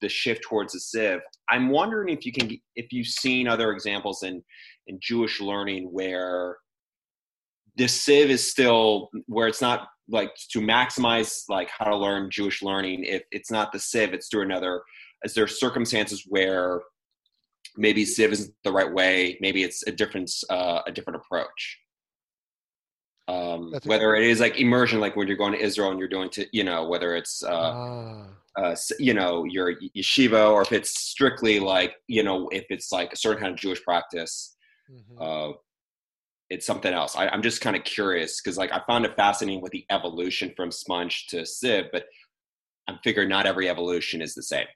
[0.00, 1.20] the shift towards the sieve.
[1.50, 4.42] I'm wondering if you can, if you've seen other examples in,
[4.86, 6.56] in Jewish learning where
[7.76, 12.62] the sieve is still where it's not like to maximize like how to learn Jewish
[12.62, 13.04] learning.
[13.04, 14.82] If it's not the sieve, it's through another.
[15.24, 16.80] Is there circumstances where
[17.76, 19.38] maybe sieve isn't the right way?
[19.40, 21.78] Maybe it's a different uh, a different approach.
[23.28, 26.30] Um, whether it is like immersion, like when you're going to Israel and you're doing
[26.30, 28.26] to you know whether it's uh, Ah.
[28.56, 33.12] uh, you know your yeshiva or if it's strictly like you know if it's like
[33.12, 34.56] a certain kind of Jewish practice
[34.90, 35.20] Mhm.
[35.20, 35.52] uh,
[36.50, 37.16] it's something else.
[37.16, 40.52] I, I'm just kind of curious because like I found it fascinating with the evolution
[40.56, 42.04] from sponge to sieve, but
[42.88, 44.66] I'm figuring not every evolution is the same.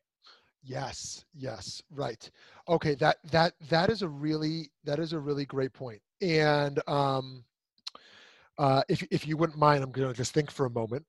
[0.62, 2.30] Yes, yes, right.
[2.68, 6.00] Okay, that that that is a really that is a really great point.
[6.22, 7.44] And um,
[8.56, 11.04] uh, if if you wouldn't mind, I'm going to just think for a moment.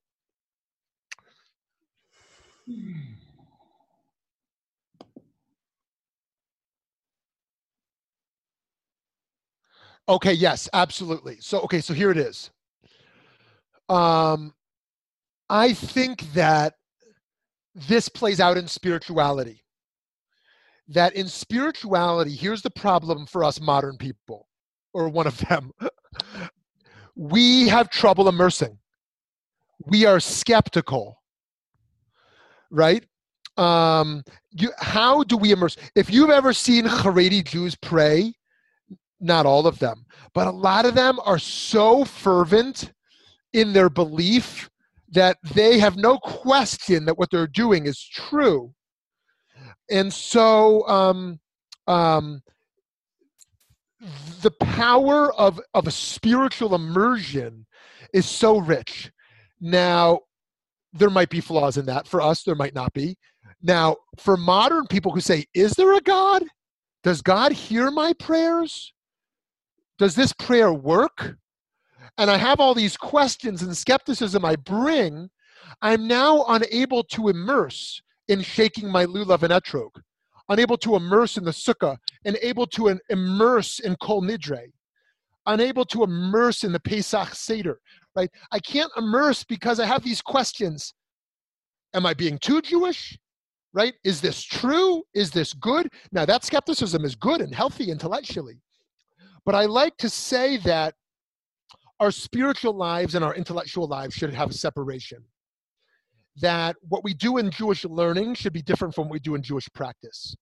[10.07, 11.37] Okay, yes, absolutely.
[11.39, 12.51] So okay, so here it is.
[13.89, 14.53] Um,
[15.49, 16.75] I think that
[17.73, 19.63] this plays out in spirituality.
[20.87, 24.47] That in spirituality, here's the problem for us modern people,
[24.93, 25.71] or one of them.
[27.15, 28.77] we have trouble immersing.
[29.85, 31.21] We are skeptical,
[32.69, 33.03] right?
[33.57, 35.77] Um, you, how do we immerse?
[35.95, 38.33] If you've ever seen Haredi Jews pray,
[39.19, 42.91] not all of them, but a lot of them are so fervent
[43.53, 44.69] in their belief
[45.11, 48.73] that they have no question that what they're doing is true.
[49.89, 51.39] And so, um,
[51.87, 52.41] um,
[54.41, 57.65] the power of of a spiritual immersion
[58.13, 59.11] is so rich.
[59.61, 60.19] Now,
[60.93, 62.07] there might be flaws in that.
[62.07, 63.17] For us, there might not be.
[63.61, 66.43] Now, for modern people who say, "Is there a God?
[67.03, 68.93] Does God hear my prayers?
[69.97, 71.37] Does this prayer work?"
[72.17, 75.29] And I have all these questions and skepticism I bring.
[75.81, 79.91] I'm now unable to immerse in shaking my lulav and etrog
[80.49, 84.71] unable to immerse in the sukkah, and able to immerse in kol nidre,
[85.45, 87.79] unable to immerse in the Pesach Seder,
[88.15, 88.29] right?
[88.51, 90.93] I can't immerse because I have these questions.
[91.93, 93.17] Am I being too Jewish?
[93.73, 93.93] Right?
[94.05, 95.03] Is this true?
[95.13, 95.89] Is this good?
[96.13, 98.61] Now, that skepticism is good and healthy intellectually.
[99.45, 100.95] But I like to say that
[101.99, 105.23] our spiritual lives and our intellectual lives should have a separation
[106.37, 109.41] that what we do in Jewish learning should be different from what we do in
[109.41, 110.35] Jewish practice.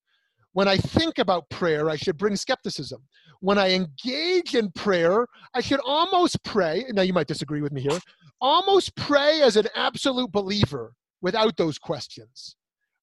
[0.54, 3.04] When I think about prayer, I should bring skepticism.
[3.42, 6.86] When I engage in prayer, I should almost pray.
[6.90, 8.00] Now, you might disagree with me here.
[8.40, 12.56] Almost pray as an absolute believer without those questions,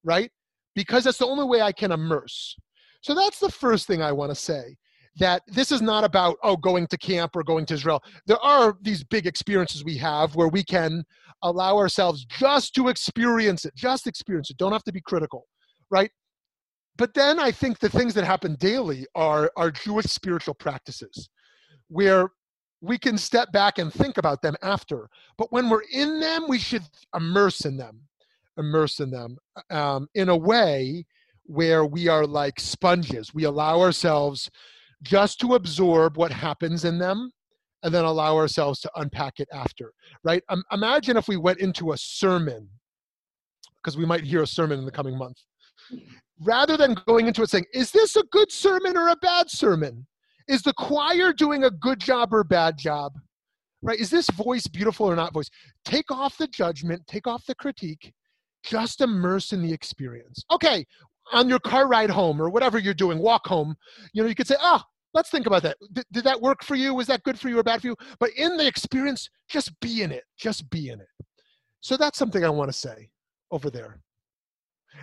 [0.03, 0.31] right?
[0.75, 2.55] Because that's the only way I can immerse.
[3.01, 4.77] So that's the first thing I want to say
[5.17, 8.01] that this is not about oh going to camp or going to israel.
[8.27, 11.03] There are these big experiences we have where we can
[11.43, 14.57] allow ourselves just to experience it just experience it.
[14.57, 15.47] Don't have to be critical
[15.91, 16.09] right?
[16.97, 21.29] But then i think the things that happen daily are are jewish spiritual practices
[21.87, 22.29] where
[22.81, 25.07] we can step back and think about them after.
[25.37, 26.83] But when we're in them we should
[27.15, 28.01] immerse in them
[28.57, 29.37] immerse in them
[29.69, 31.05] um, in a way
[31.45, 33.33] where we are like sponges.
[33.33, 34.49] We allow ourselves
[35.03, 37.31] just to absorb what happens in them
[37.83, 39.91] and then allow ourselves to unpack it after,
[40.23, 40.43] right?
[40.49, 42.69] Um, imagine if we went into a sermon,
[43.81, 45.37] because we might hear a sermon in the coming month.
[46.43, 50.05] Rather than going into it saying, is this a good sermon or a bad sermon?
[50.47, 53.13] Is the choir doing a good job or bad job?
[53.81, 53.99] Right?
[53.99, 55.49] Is this voice beautiful or not voice?
[55.85, 58.13] Take off the judgment, take off the critique,
[58.63, 60.43] just immerse in the experience.
[60.51, 60.85] Okay,
[61.31, 63.75] on your car ride home or whatever you're doing, walk home,
[64.13, 64.81] you know, you could say, oh,
[65.13, 65.77] let's think about that.
[65.93, 66.93] D- did that work for you?
[66.93, 67.95] Was that good for you or bad for you?
[68.19, 70.23] But in the experience, just be in it.
[70.37, 71.07] Just be in it.
[71.81, 73.09] So that's something I want to say
[73.51, 73.99] over there.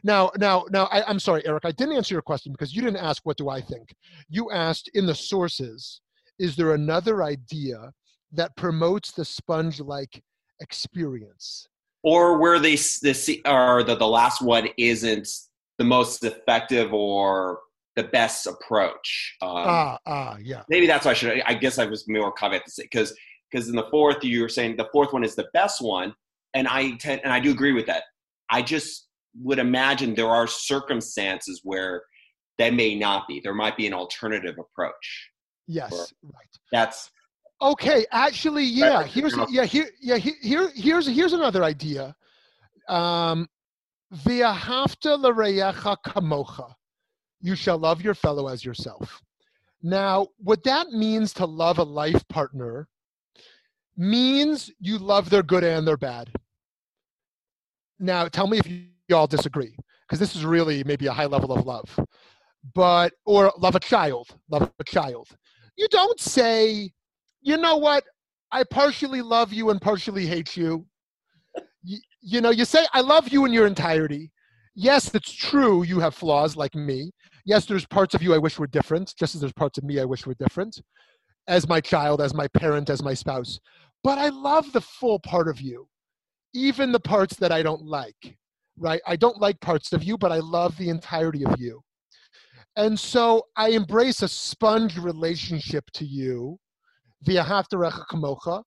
[0.05, 3.03] Now, now, now, I, am sorry, Eric, I didn't answer your question because you didn't
[3.03, 3.95] ask, what do I think?
[4.29, 6.01] You asked in the sources,
[6.39, 7.91] is there another idea
[8.33, 10.23] that promotes the sponge like
[10.61, 11.67] experience?
[12.03, 15.29] Or where they, the, or the, the last one isn't
[15.79, 17.61] the most effective or
[17.97, 19.37] the best approach.
[19.43, 20.63] Um, ah, ah, yeah.
[20.69, 21.43] Maybe that's why I should.
[21.47, 23.15] I guess I was more caveat to say because
[23.51, 26.15] because in the fourth you were saying the fourth one is the best one,
[26.55, 28.05] and I tend, and I do agree with that.
[28.51, 29.09] I just
[29.43, 32.03] would imagine there are circumstances where
[32.59, 33.41] that may not be.
[33.41, 35.31] There might be an alternative approach.
[35.67, 36.33] Yes, right.
[36.73, 37.11] That's
[37.61, 38.07] okay.
[38.13, 39.03] Actually, yeah.
[39.05, 42.15] Here's yeah here yeah here here's here's another idea.
[42.89, 43.49] Um,
[44.13, 46.75] v'ahavta l'reacha kamocha
[47.41, 49.23] you shall love your fellow as yourself.
[49.83, 52.89] Now, what that means to love a life partner
[53.97, 56.31] means you love their good and their bad.
[58.01, 61.53] Now, tell me if you all disagree, because this is really maybe a high level
[61.53, 61.99] of love.
[62.75, 65.29] But, or love a child, love a child.
[65.77, 66.91] You don't say,
[67.41, 68.05] you know what,
[68.51, 70.87] I partially love you and partially hate you.
[72.21, 74.31] You, know, you say, I love you in your entirety.
[74.75, 77.13] Yes, it's true you have flaws like me
[77.49, 79.99] yes, there's parts of you I wish were different, just as there's parts of me
[79.99, 80.83] I wish were different,
[81.49, 83.59] as my child, as my parent, as my spouse.
[84.05, 85.89] But I love the full part of you,
[86.53, 88.37] even the parts that I don't like,
[88.77, 89.01] right?
[89.07, 91.81] I don't like parts of you, but I love the entirety of you.
[92.77, 96.59] And so I embrace a sponge relationship to you
[97.27, 98.63] v'ahavta l'reacha kamocha,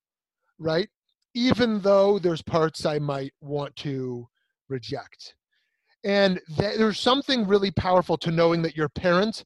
[0.58, 0.90] right?
[1.34, 4.28] Even though there's parts I might want to
[4.70, 5.36] reject.
[6.04, 9.44] And th- there's something really powerful to knowing that your parent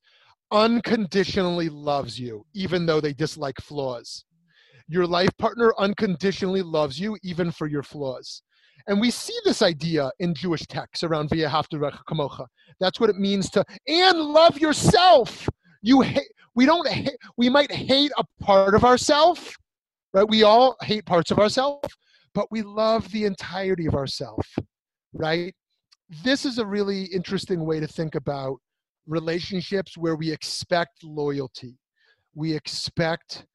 [0.51, 4.25] unconditionally loves you, even though they dislike flaws.
[4.87, 8.41] Your life partner unconditionally loves you, even for your flaws.
[8.87, 12.45] And we see this idea in Jewish texts around v'ahavta l'reacha kamocha.
[12.79, 15.49] That's what it means to and love yourself.
[15.81, 16.29] You hate.
[16.53, 16.87] We don't.
[17.35, 19.55] We might hate a part of ourselves,
[20.15, 20.27] right?
[20.27, 21.87] We all hate parts of ourselves,
[22.33, 24.47] but we love the entirety of ourselves,
[25.13, 25.53] right?
[26.23, 28.57] this is a really interesting way to think about
[29.07, 31.77] relationships where we expect loyalty
[32.33, 33.45] we expect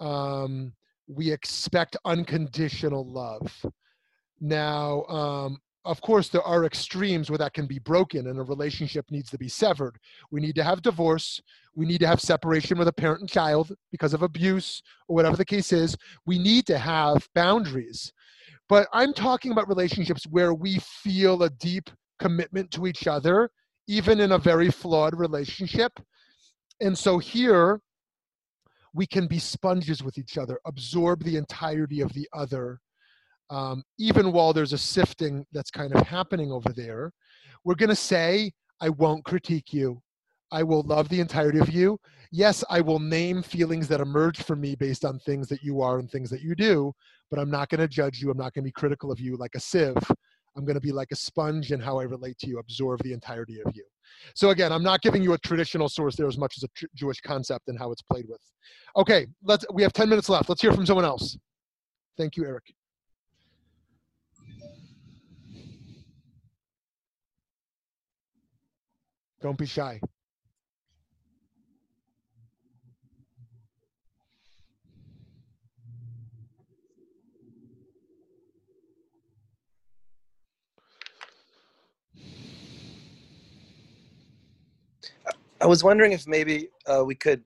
[0.00, 0.72] um,
[1.08, 3.64] we expect unconditional love
[4.40, 9.04] now um, of course there are extremes where that can be broken and a relationship
[9.10, 9.98] needs to be severed
[10.30, 11.40] we need to have divorce
[11.78, 15.36] We need to have separation with a parent and child because of abuse or whatever
[15.36, 15.96] the case is.
[16.26, 18.12] We need to have boundaries.
[18.68, 23.48] But I'm talking about relationships where we feel a deep commitment to each other,
[23.86, 25.92] even in a very flawed relationship.
[26.80, 27.80] And so here,
[28.92, 32.80] we can be sponges with each other, absorb the entirety of the other,
[33.50, 37.12] um, even while there's a sifting that's kind of happening over there.
[37.64, 38.50] We're going to say,
[38.80, 40.02] I won't critique you.
[40.50, 41.98] I will love the entirety of you.
[42.30, 45.98] Yes, I will name feelings that emerge from me based on things that you are
[45.98, 46.92] and things that you do,
[47.30, 48.30] but I'm not going to judge you.
[48.30, 49.96] I'm not going to be critical of you like a sieve.
[50.56, 53.12] I'm going to be like a sponge in how I relate to you, absorb the
[53.12, 53.84] entirety of you.
[54.34, 56.86] So again, I'm not giving you a traditional source there as much as a tr-
[56.94, 58.40] Jewish concept and how it's played with.
[58.96, 59.64] Okay, let's.
[59.72, 60.48] We have 10 minutes left.
[60.48, 61.36] Let's hear from someone else.
[62.16, 62.64] Thank you, Eric.
[69.40, 70.00] Don't be shy.
[85.60, 87.42] I was wondering if maybe uh, we could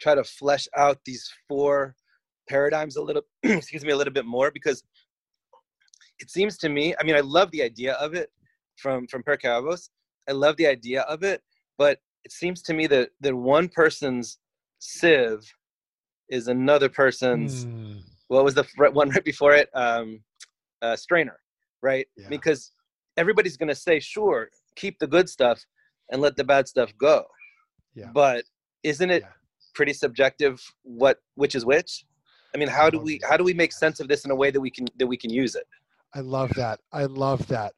[0.00, 1.94] try to flesh out these four
[2.48, 4.82] paradigms a little, excuse me, a little bit more because
[6.18, 6.94] it seems to me.
[7.00, 8.30] I mean, I love the idea of it
[8.76, 9.88] from from Pirkei Avos.
[10.28, 11.42] I love the idea of it,
[11.78, 14.38] but it seems to me that that one person's
[14.78, 15.52] sieve
[16.28, 17.66] is another person's.
[17.66, 18.02] Mm.
[18.28, 19.68] What was the one right before it?
[19.74, 20.20] Um,
[20.82, 21.38] uh, strainer,
[21.82, 22.06] right?
[22.16, 22.28] Yeah.
[22.28, 22.72] Because
[23.16, 25.64] everybody's going to say, sure, keep the good stuff,
[26.10, 27.24] and let the bad stuff go.
[27.94, 28.10] Yeah.
[28.12, 28.44] But
[28.82, 29.28] isn't it yeah.
[29.74, 32.04] pretty subjective what which is which?
[32.54, 33.28] I mean, how I do we that.
[33.28, 35.16] how do we make sense of this in a way that we can that we
[35.16, 35.66] can use it?
[36.14, 36.80] I love that.
[36.92, 37.72] I love that.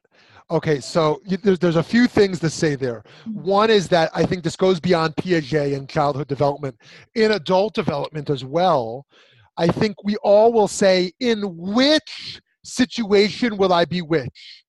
[0.51, 3.03] Okay, so there's there's a few things to say there.
[3.27, 3.43] Mm-hmm.
[3.43, 6.77] One is that I think this goes beyond Piaget and childhood development,
[7.15, 9.05] in adult development as well.
[9.57, 14.63] I think we all will say, in which situation will I be which?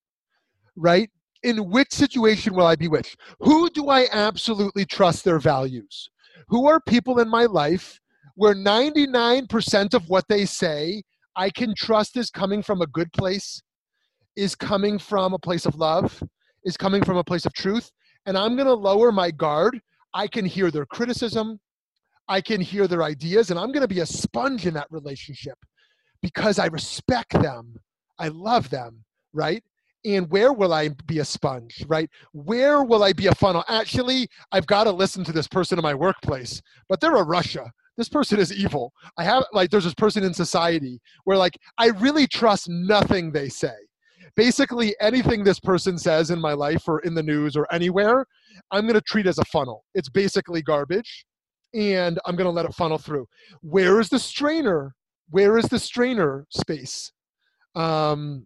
[0.77, 1.11] Right?
[1.45, 3.15] In which situation will I be with?
[3.41, 6.11] Who do I absolutely trust their values?
[6.49, 8.01] Who are people in my life
[8.35, 11.03] where 99% of what they say
[11.37, 13.63] I can trust is coming from a good place,
[14.37, 16.23] is coming from a place of love,
[16.65, 17.91] is coming from a place of truth,
[18.27, 19.81] and I'm going to lower my guard.
[20.15, 21.59] I can hear their criticism,
[22.29, 25.59] I can hear their ideas, and I'm going to be a sponge in that relationship
[26.23, 27.75] because I respect them.
[28.19, 29.63] I love them, right?
[30.05, 32.11] And where will I be a sponge, right?
[32.33, 33.65] Where will I be a funnel?
[33.69, 37.71] Actually, I've got to listen to this person in my workplace, but they're a rasha.
[37.97, 38.93] This person is evil.
[39.17, 43.49] I have, like, there's this person in society where, like, I really trust nothing they
[43.49, 43.75] say.
[44.37, 48.27] Basically, anything this person says in my life or in the news or anywhere,
[48.73, 49.85] I'm going to treat as a funnel.
[49.95, 51.25] It's basically garbage,
[51.73, 53.27] and I'm going to let it funnel through.
[53.63, 54.95] Where is the strainer?
[55.31, 57.13] Where is the strainer space?
[57.77, 58.45] Um,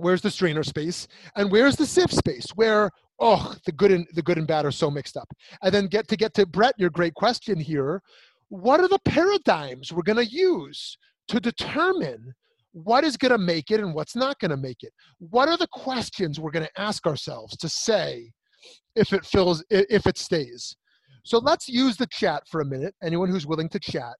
[0.00, 1.06] Where's the strainer space?
[1.36, 2.46] And where's the sieve space?
[2.54, 5.28] Where oh the good and the good and bad are so mixed up.
[5.62, 8.02] And then get to get to Brett, your great question here.
[8.48, 10.96] What are the paradigms we're going to use
[11.28, 12.32] to determine
[12.72, 14.92] what is going to make it and what's not going to make it?
[15.18, 18.32] What are the questions we're going to ask ourselves to say
[18.96, 20.76] if it fills if it stays?
[21.24, 22.94] So let's use the chat for a minute.
[23.02, 24.14] Anyone who's willing to chat,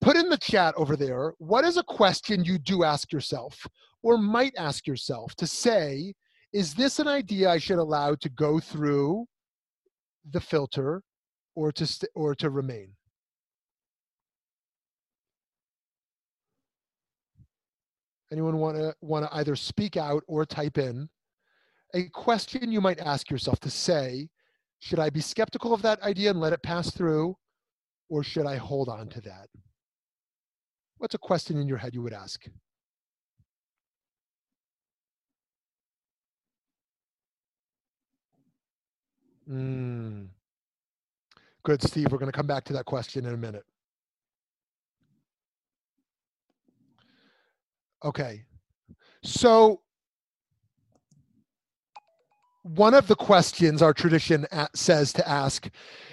[0.00, 1.34] put in the chat over there.
[1.38, 3.66] What is a question you do ask yourself?
[4.02, 6.14] Or might ask yourself to say,
[6.52, 9.26] is this an idea I should allow to go through
[10.30, 11.02] the filter
[11.54, 12.94] or to, st- or to remain?
[18.30, 21.08] Anyone want to want to either speak out or type in
[21.94, 24.28] a question you might ask yourself to say,
[24.78, 27.36] should I be skeptical of that idea and let it pass through,
[28.08, 29.48] or should I hold on to that?
[30.98, 32.42] What's a question in your head you would ask?
[39.52, 40.28] Mm.
[41.64, 42.10] Good, Steve.
[42.10, 43.64] We're going to come back to that question in a minute.
[48.04, 48.44] Okay.
[49.22, 49.82] So,
[52.64, 55.68] one of the questions our tradition says to ask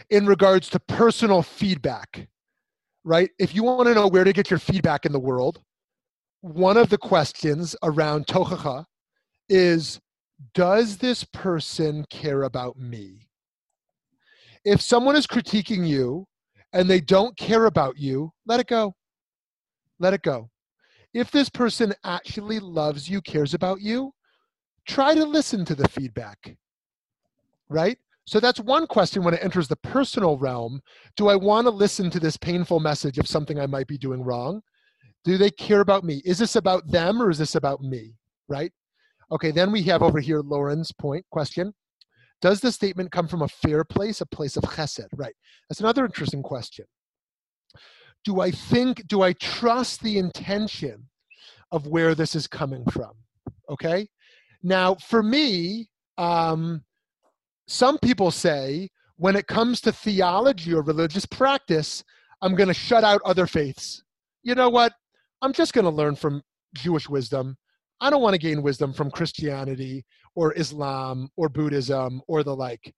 [0.10, 2.28] in regards to personal feedback,
[3.04, 3.30] right?
[3.40, 5.62] If you want to know where to get your feedback in the world,
[6.42, 8.86] one of the questions around tochacha
[9.48, 10.00] is
[10.54, 13.29] Does this person care about me?
[14.70, 16.28] If someone is critiquing you
[16.74, 18.96] and they don't care about you, let it go.
[19.98, 20.50] Let it go.
[21.14, 24.14] If this person actually loves you, cares about you,
[24.88, 26.56] try to listen to the feedback.
[27.68, 27.98] Right?
[28.26, 30.82] So that's one question when it enters the personal realm.
[31.18, 34.22] Do I want to listen to this painful message of something I might be doing
[34.22, 34.62] wrong?
[35.24, 36.22] Do they care about me?
[36.26, 38.14] Is this about them or is this about me?
[38.48, 38.72] Right?
[39.32, 41.74] Okay, then we have over here Lauren's point question.
[42.42, 45.08] Does the statement come from a fair place, a place of chesed?
[45.16, 45.36] Right.
[45.68, 46.86] That's another interesting question.
[48.24, 51.08] Do I think, do I trust the intention
[51.72, 53.12] of where this is coming from?
[53.70, 54.08] Okay.
[54.64, 56.84] Now, for me, um,
[57.68, 62.04] some people say when it comes to theology or religious practice,
[62.42, 64.04] I'm going to shut out other faiths.
[64.44, 64.94] You know what?
[65.42, 66.42] I'm just going to learn from
[66.74, 67.58] Jewish wisdom.
[68.02, 72.94] I don't want to gain wisdom from Christianity or Islam or Buddhism or the like.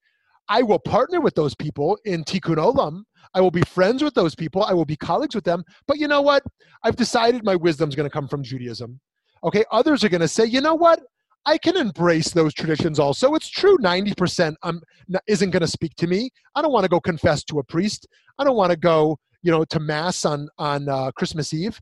[0.50, 3.04] I will partner with those people in Tikkun Olam.
[3.34, 4.64] I will be friends with those people.
[4.64, 5.64] I will be colleagues with them.
[5.88, 6.44] But you know what?
[6.84, 9.00] I've decided my wisdom is going to come from Judaism.
[9.44, 11.00] Okay, others are going to say, you know what?
[11.46, 13.34] I can embrace those traditions also.
[13.34, 14.82] It's true, 90% um,
[15.28, 16.30] isn't going to speak to me.
[16.56, 18.08] I don't want to go confess to a priest.
[18.38, 21.80] I don't want to go, you know, to mass on on uh, Christmas Eve.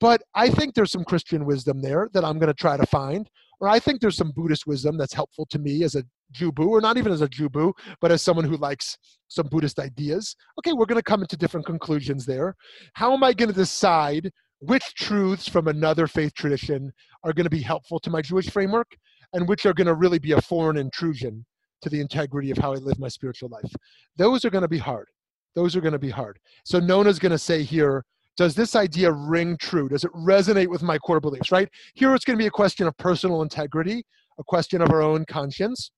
[0.00, 3.28] But I think there's some Christian wisdom there that I'm going to try to find.
[3.60, 6.80] Or I think there's some Buddhist wisdom that's helpful to me as a Jubu, or
[6.80, 8.96] not even as a Jubu, but as someone who likes
[9.26, 10.36] some Buddhist ideas.
[10.58, 12.54] Okay, we're going to come into different conclusions there.
[12.94, 14.30] How am I going to decide
[14.60, 16.92] which truths from another faith tradition
[17.24, 18.96] are going to be helpful to my Jewish framework
[19.32, 21.44] and which are going to really be a foreign intrusion
[21.82, 23.72] to the integrity of how I live my spiritual life?
[24.16, 25.06] Those are going to be hard.
[25.54, 26.38] Those are going to be hard.
[26.64, 28.04] So Nona's going to say here,
[28.38, 29.88] does this idea ring true?
[29.88, 31.68] Does it resonate with my core beliefs, right?
[31.94, 34.04] Here it's going to be a question of personal integrity,
[34.38, 35.90] a question of our own conscience,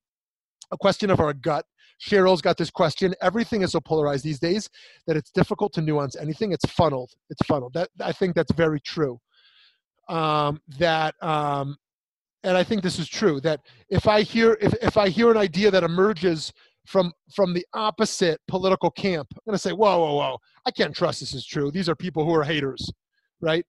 [0.72, 1.66] a question of our gut.
[2.03, 3.14] Cheryl's got this question.
[3.20, 4.70] Everything is so polarized these days
[5.07, 6.53] that it's difficult to nuance anything.
[6.53, 7.11] It's funneled.
[7.28, 7.74] It's funneled.
[7.74, 9.20] That I think that's very true.
[10.09, 11.76] Um, that um,
[12.43, 13.38] and I think this is true.
[13.43, 13.61] That
[13.91, 16.55] if I hear if, if I hear an idea that emerges
[16.91, 19.28] from from the opposite political camp.
[19.32, 20.38] I'm going to say, whoa, whoa, whoa!
[20.66, 21.70] I can't trust this is true.
[21.70, 22.91] These are people who are haters,
[23.41, 23.64] right?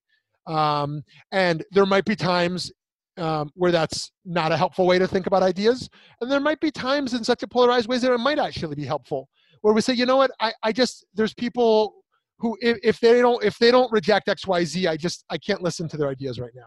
[0.48, 2.72] Um, and there might be times
[3.16, 5.88] um, where that's not a helpful way to think about ideas,
[6.20, 8.84] and there might be times in such a polarized ways that it might actually be
[8.84, 9.28] helpful,
[9.60, 10.32] where we say, you know what?
[10.40, 11.94] I, I just there's people
[12.40, 15.38] who if, if they don't if they don't reject X Y Z, I just I
[15.38, 16.66] can't listen to their ideas right now.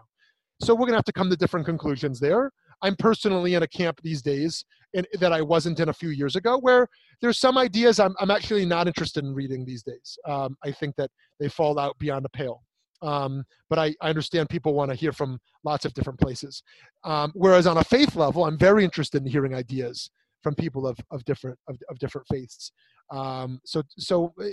[0.62, 2.50] So we're going to have to come to different conclusions there.
[2.82, 6.36] I'm personally in a camp these days in, that I wasn't in a few years
[6.36, 6.88] ago, where
[7.20, 10.18] there's some ideas I'm, I'm actually not interested in reading these days.
[10.26, 11.10] Um, I think that
[11.40, 12.62] they fall out beyond the pale.
[13.02, 16.62] Um, but I, I, understand people want to hear from lots of different places.
[17.04, 20.10] Um, whereas on a faith level, I'm very interested in hearing ideas
[20.42, 22.72] from people of, of different of, of different faiths.
[23.10, 24.44] Um, so so uh,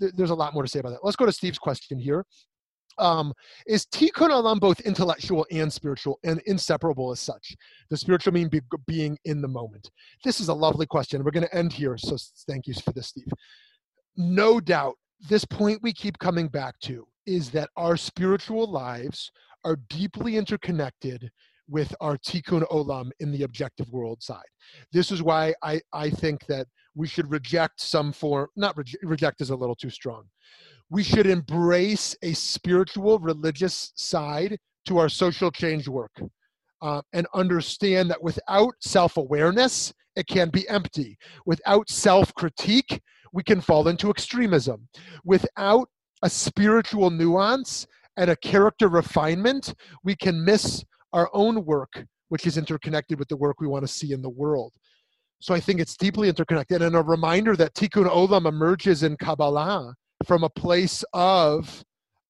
[0.00, 1.04] th- there's a lot more to say about that.
[1.04, 2.24] Let's go to Steve's question here
[2.98, 3.32] um,
[3.66, 7.54] is tikkun olam both intellectual and spiritual and inseparable as such?
[7.90, 9.90] The spiritual mean be, being in the moment.
[10.24, 11.22] This is a lovely question.
[11.24, 12.16] We're going to end here, so
[12.48, 13.28] thank you for this, Steve.
[14.16, 14.96] No doubt,
[15.28, 19.30] this point we keep coming back to is that our spiritual lives
[19.64, 21.30] are deeply interconnected
[21.68, 24.42] with our tikkun olam in the objective world side.
[24.92, 29.40] This is why I, I think that we should reject some form, not re- reject
[29.40, 30.24] is a little too strong
[30.92, 36.12] we should embrace a spiritual religious side to our social change work
[36.82, 41.16] uh, and understand that without self-awareness it can be empty.
[41.46, 43.00] Without self-critique
[43.32, 44.86] we can fall into extremism.
[45.24, 45.88] Without
[46.20, 47.86] a spiritual nuance
[48.18, 49.72] and a character refinement
[50.04, 50.84] we can miss
[51.14, 54.28] our own work which is interconnected with the work we want to see in the
[54.28, 54.74] world.
[55.40, 59.94] So i think it's deeply interconnected and a reminder that tikkun olam emerges in kabbalah
[60.24, 61.84] from a place of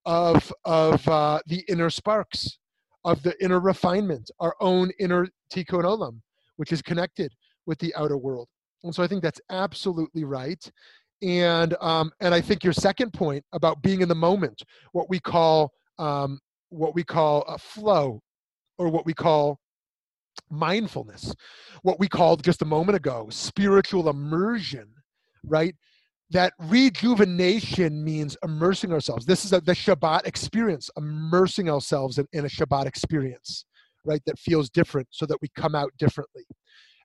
[0.04, 2.58] of of uh, the inner sparks
[3.04, 6.20] of the inner refinement our own inner tikkun olam
[6.56, 7.32] which is connected
[7.66, 8.48] with the outer world.
[8.84, 10.70] And so i think that's absolutely right.
[11.22, 14.62] And um, and i think your second point about being in the moment
[14.92, 16.40] what we call um,
[16.70, 18.20] what we call a flow
[18.78, 19.58] or what we call
[20.50, 21.34] mindfulness
[21.82, 24.88] what we called just a moment ago spiritual immersion
[25.44, 25.74] right
[26.32, 29.26] that rejuvenation means immersing ourselves.
[29.26, 33.66] This is a, the Shabbat experience, immersing ourselves in, in, a Shabbat experience,
[34.06, 34.22] right?
[34.24, 36.44] That feels different so that we come out differently.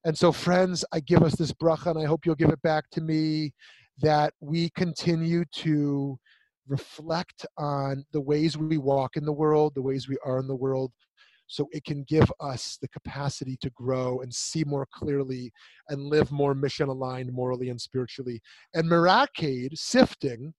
[0.06, 2.90] And so, friends, I give us this bracha, and I hope you'll give it back
[2.92, 3.52] to me
[4.00, 6.18] that we continue to
[6.68, 10.56] reflect on the ways we walk in the world, the ways we are in the
[10.56, 10.92] world,
[11.48, 15.52] so it can give us the capacity to grow and see more clearly
[15.90, 18.42] and live more mission aligned morally and spiritually.
[18.74, 20.54] And Merakade, sifting,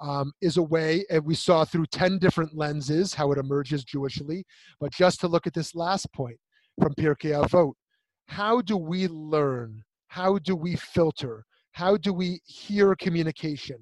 [0.00, 4.44] um, is a way, and we saw through 10 different lenses how it emerges Jewishly.
[4.80, 6.38] But just to look at this last point
[6.80, 7.72] from Pirkei Avot,
[8.26, 9.84] how do we learn
[10.14, 11.44] how do we filter?
[11.72, 13.78] How do we hear communication?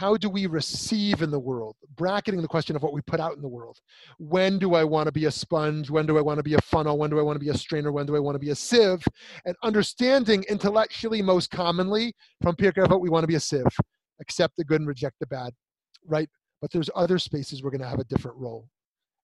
[0.00, 1.76] How do we receive in the world?
[1.94, 3.76] Bracketing the question of what we put out in the world.
[4.16, 5.90] When do I want to be a sponge?
[5.90, 6.96] When do I want to be a funnel?
[6.96, 7.92] When do I want to be a strainer?
[7.92, 9.04] When do I want to be a sieve?
[9.44, 13.76] And understanding intellectually, most commonly, from Pirkei Avot, we want to be a sieve.
[14.22, 15.52] Accept the good and reject the bad,
[16.06, 16.30] right?
[16.62, 18.70] But there's other spaces we're going to have a different role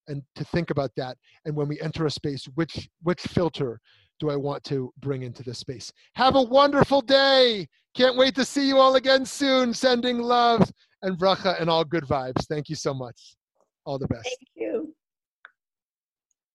[0.07, 3.81] and to think about that and when we enter a space which which filter
[4.19, 5.91] do i want to bring into this space?
[6.15, 7.67] Have a wonderful day.
[7.95, 9.73] Can't wait to see you all again soon.
[9.73, 10.69] Sending love
[11.01, 12.45] and bracha and all good vibes.
[12.47, 13.35] Thank you so much.
[13.85, 14.23] All the best.
[14.23, 14.76] Thank you.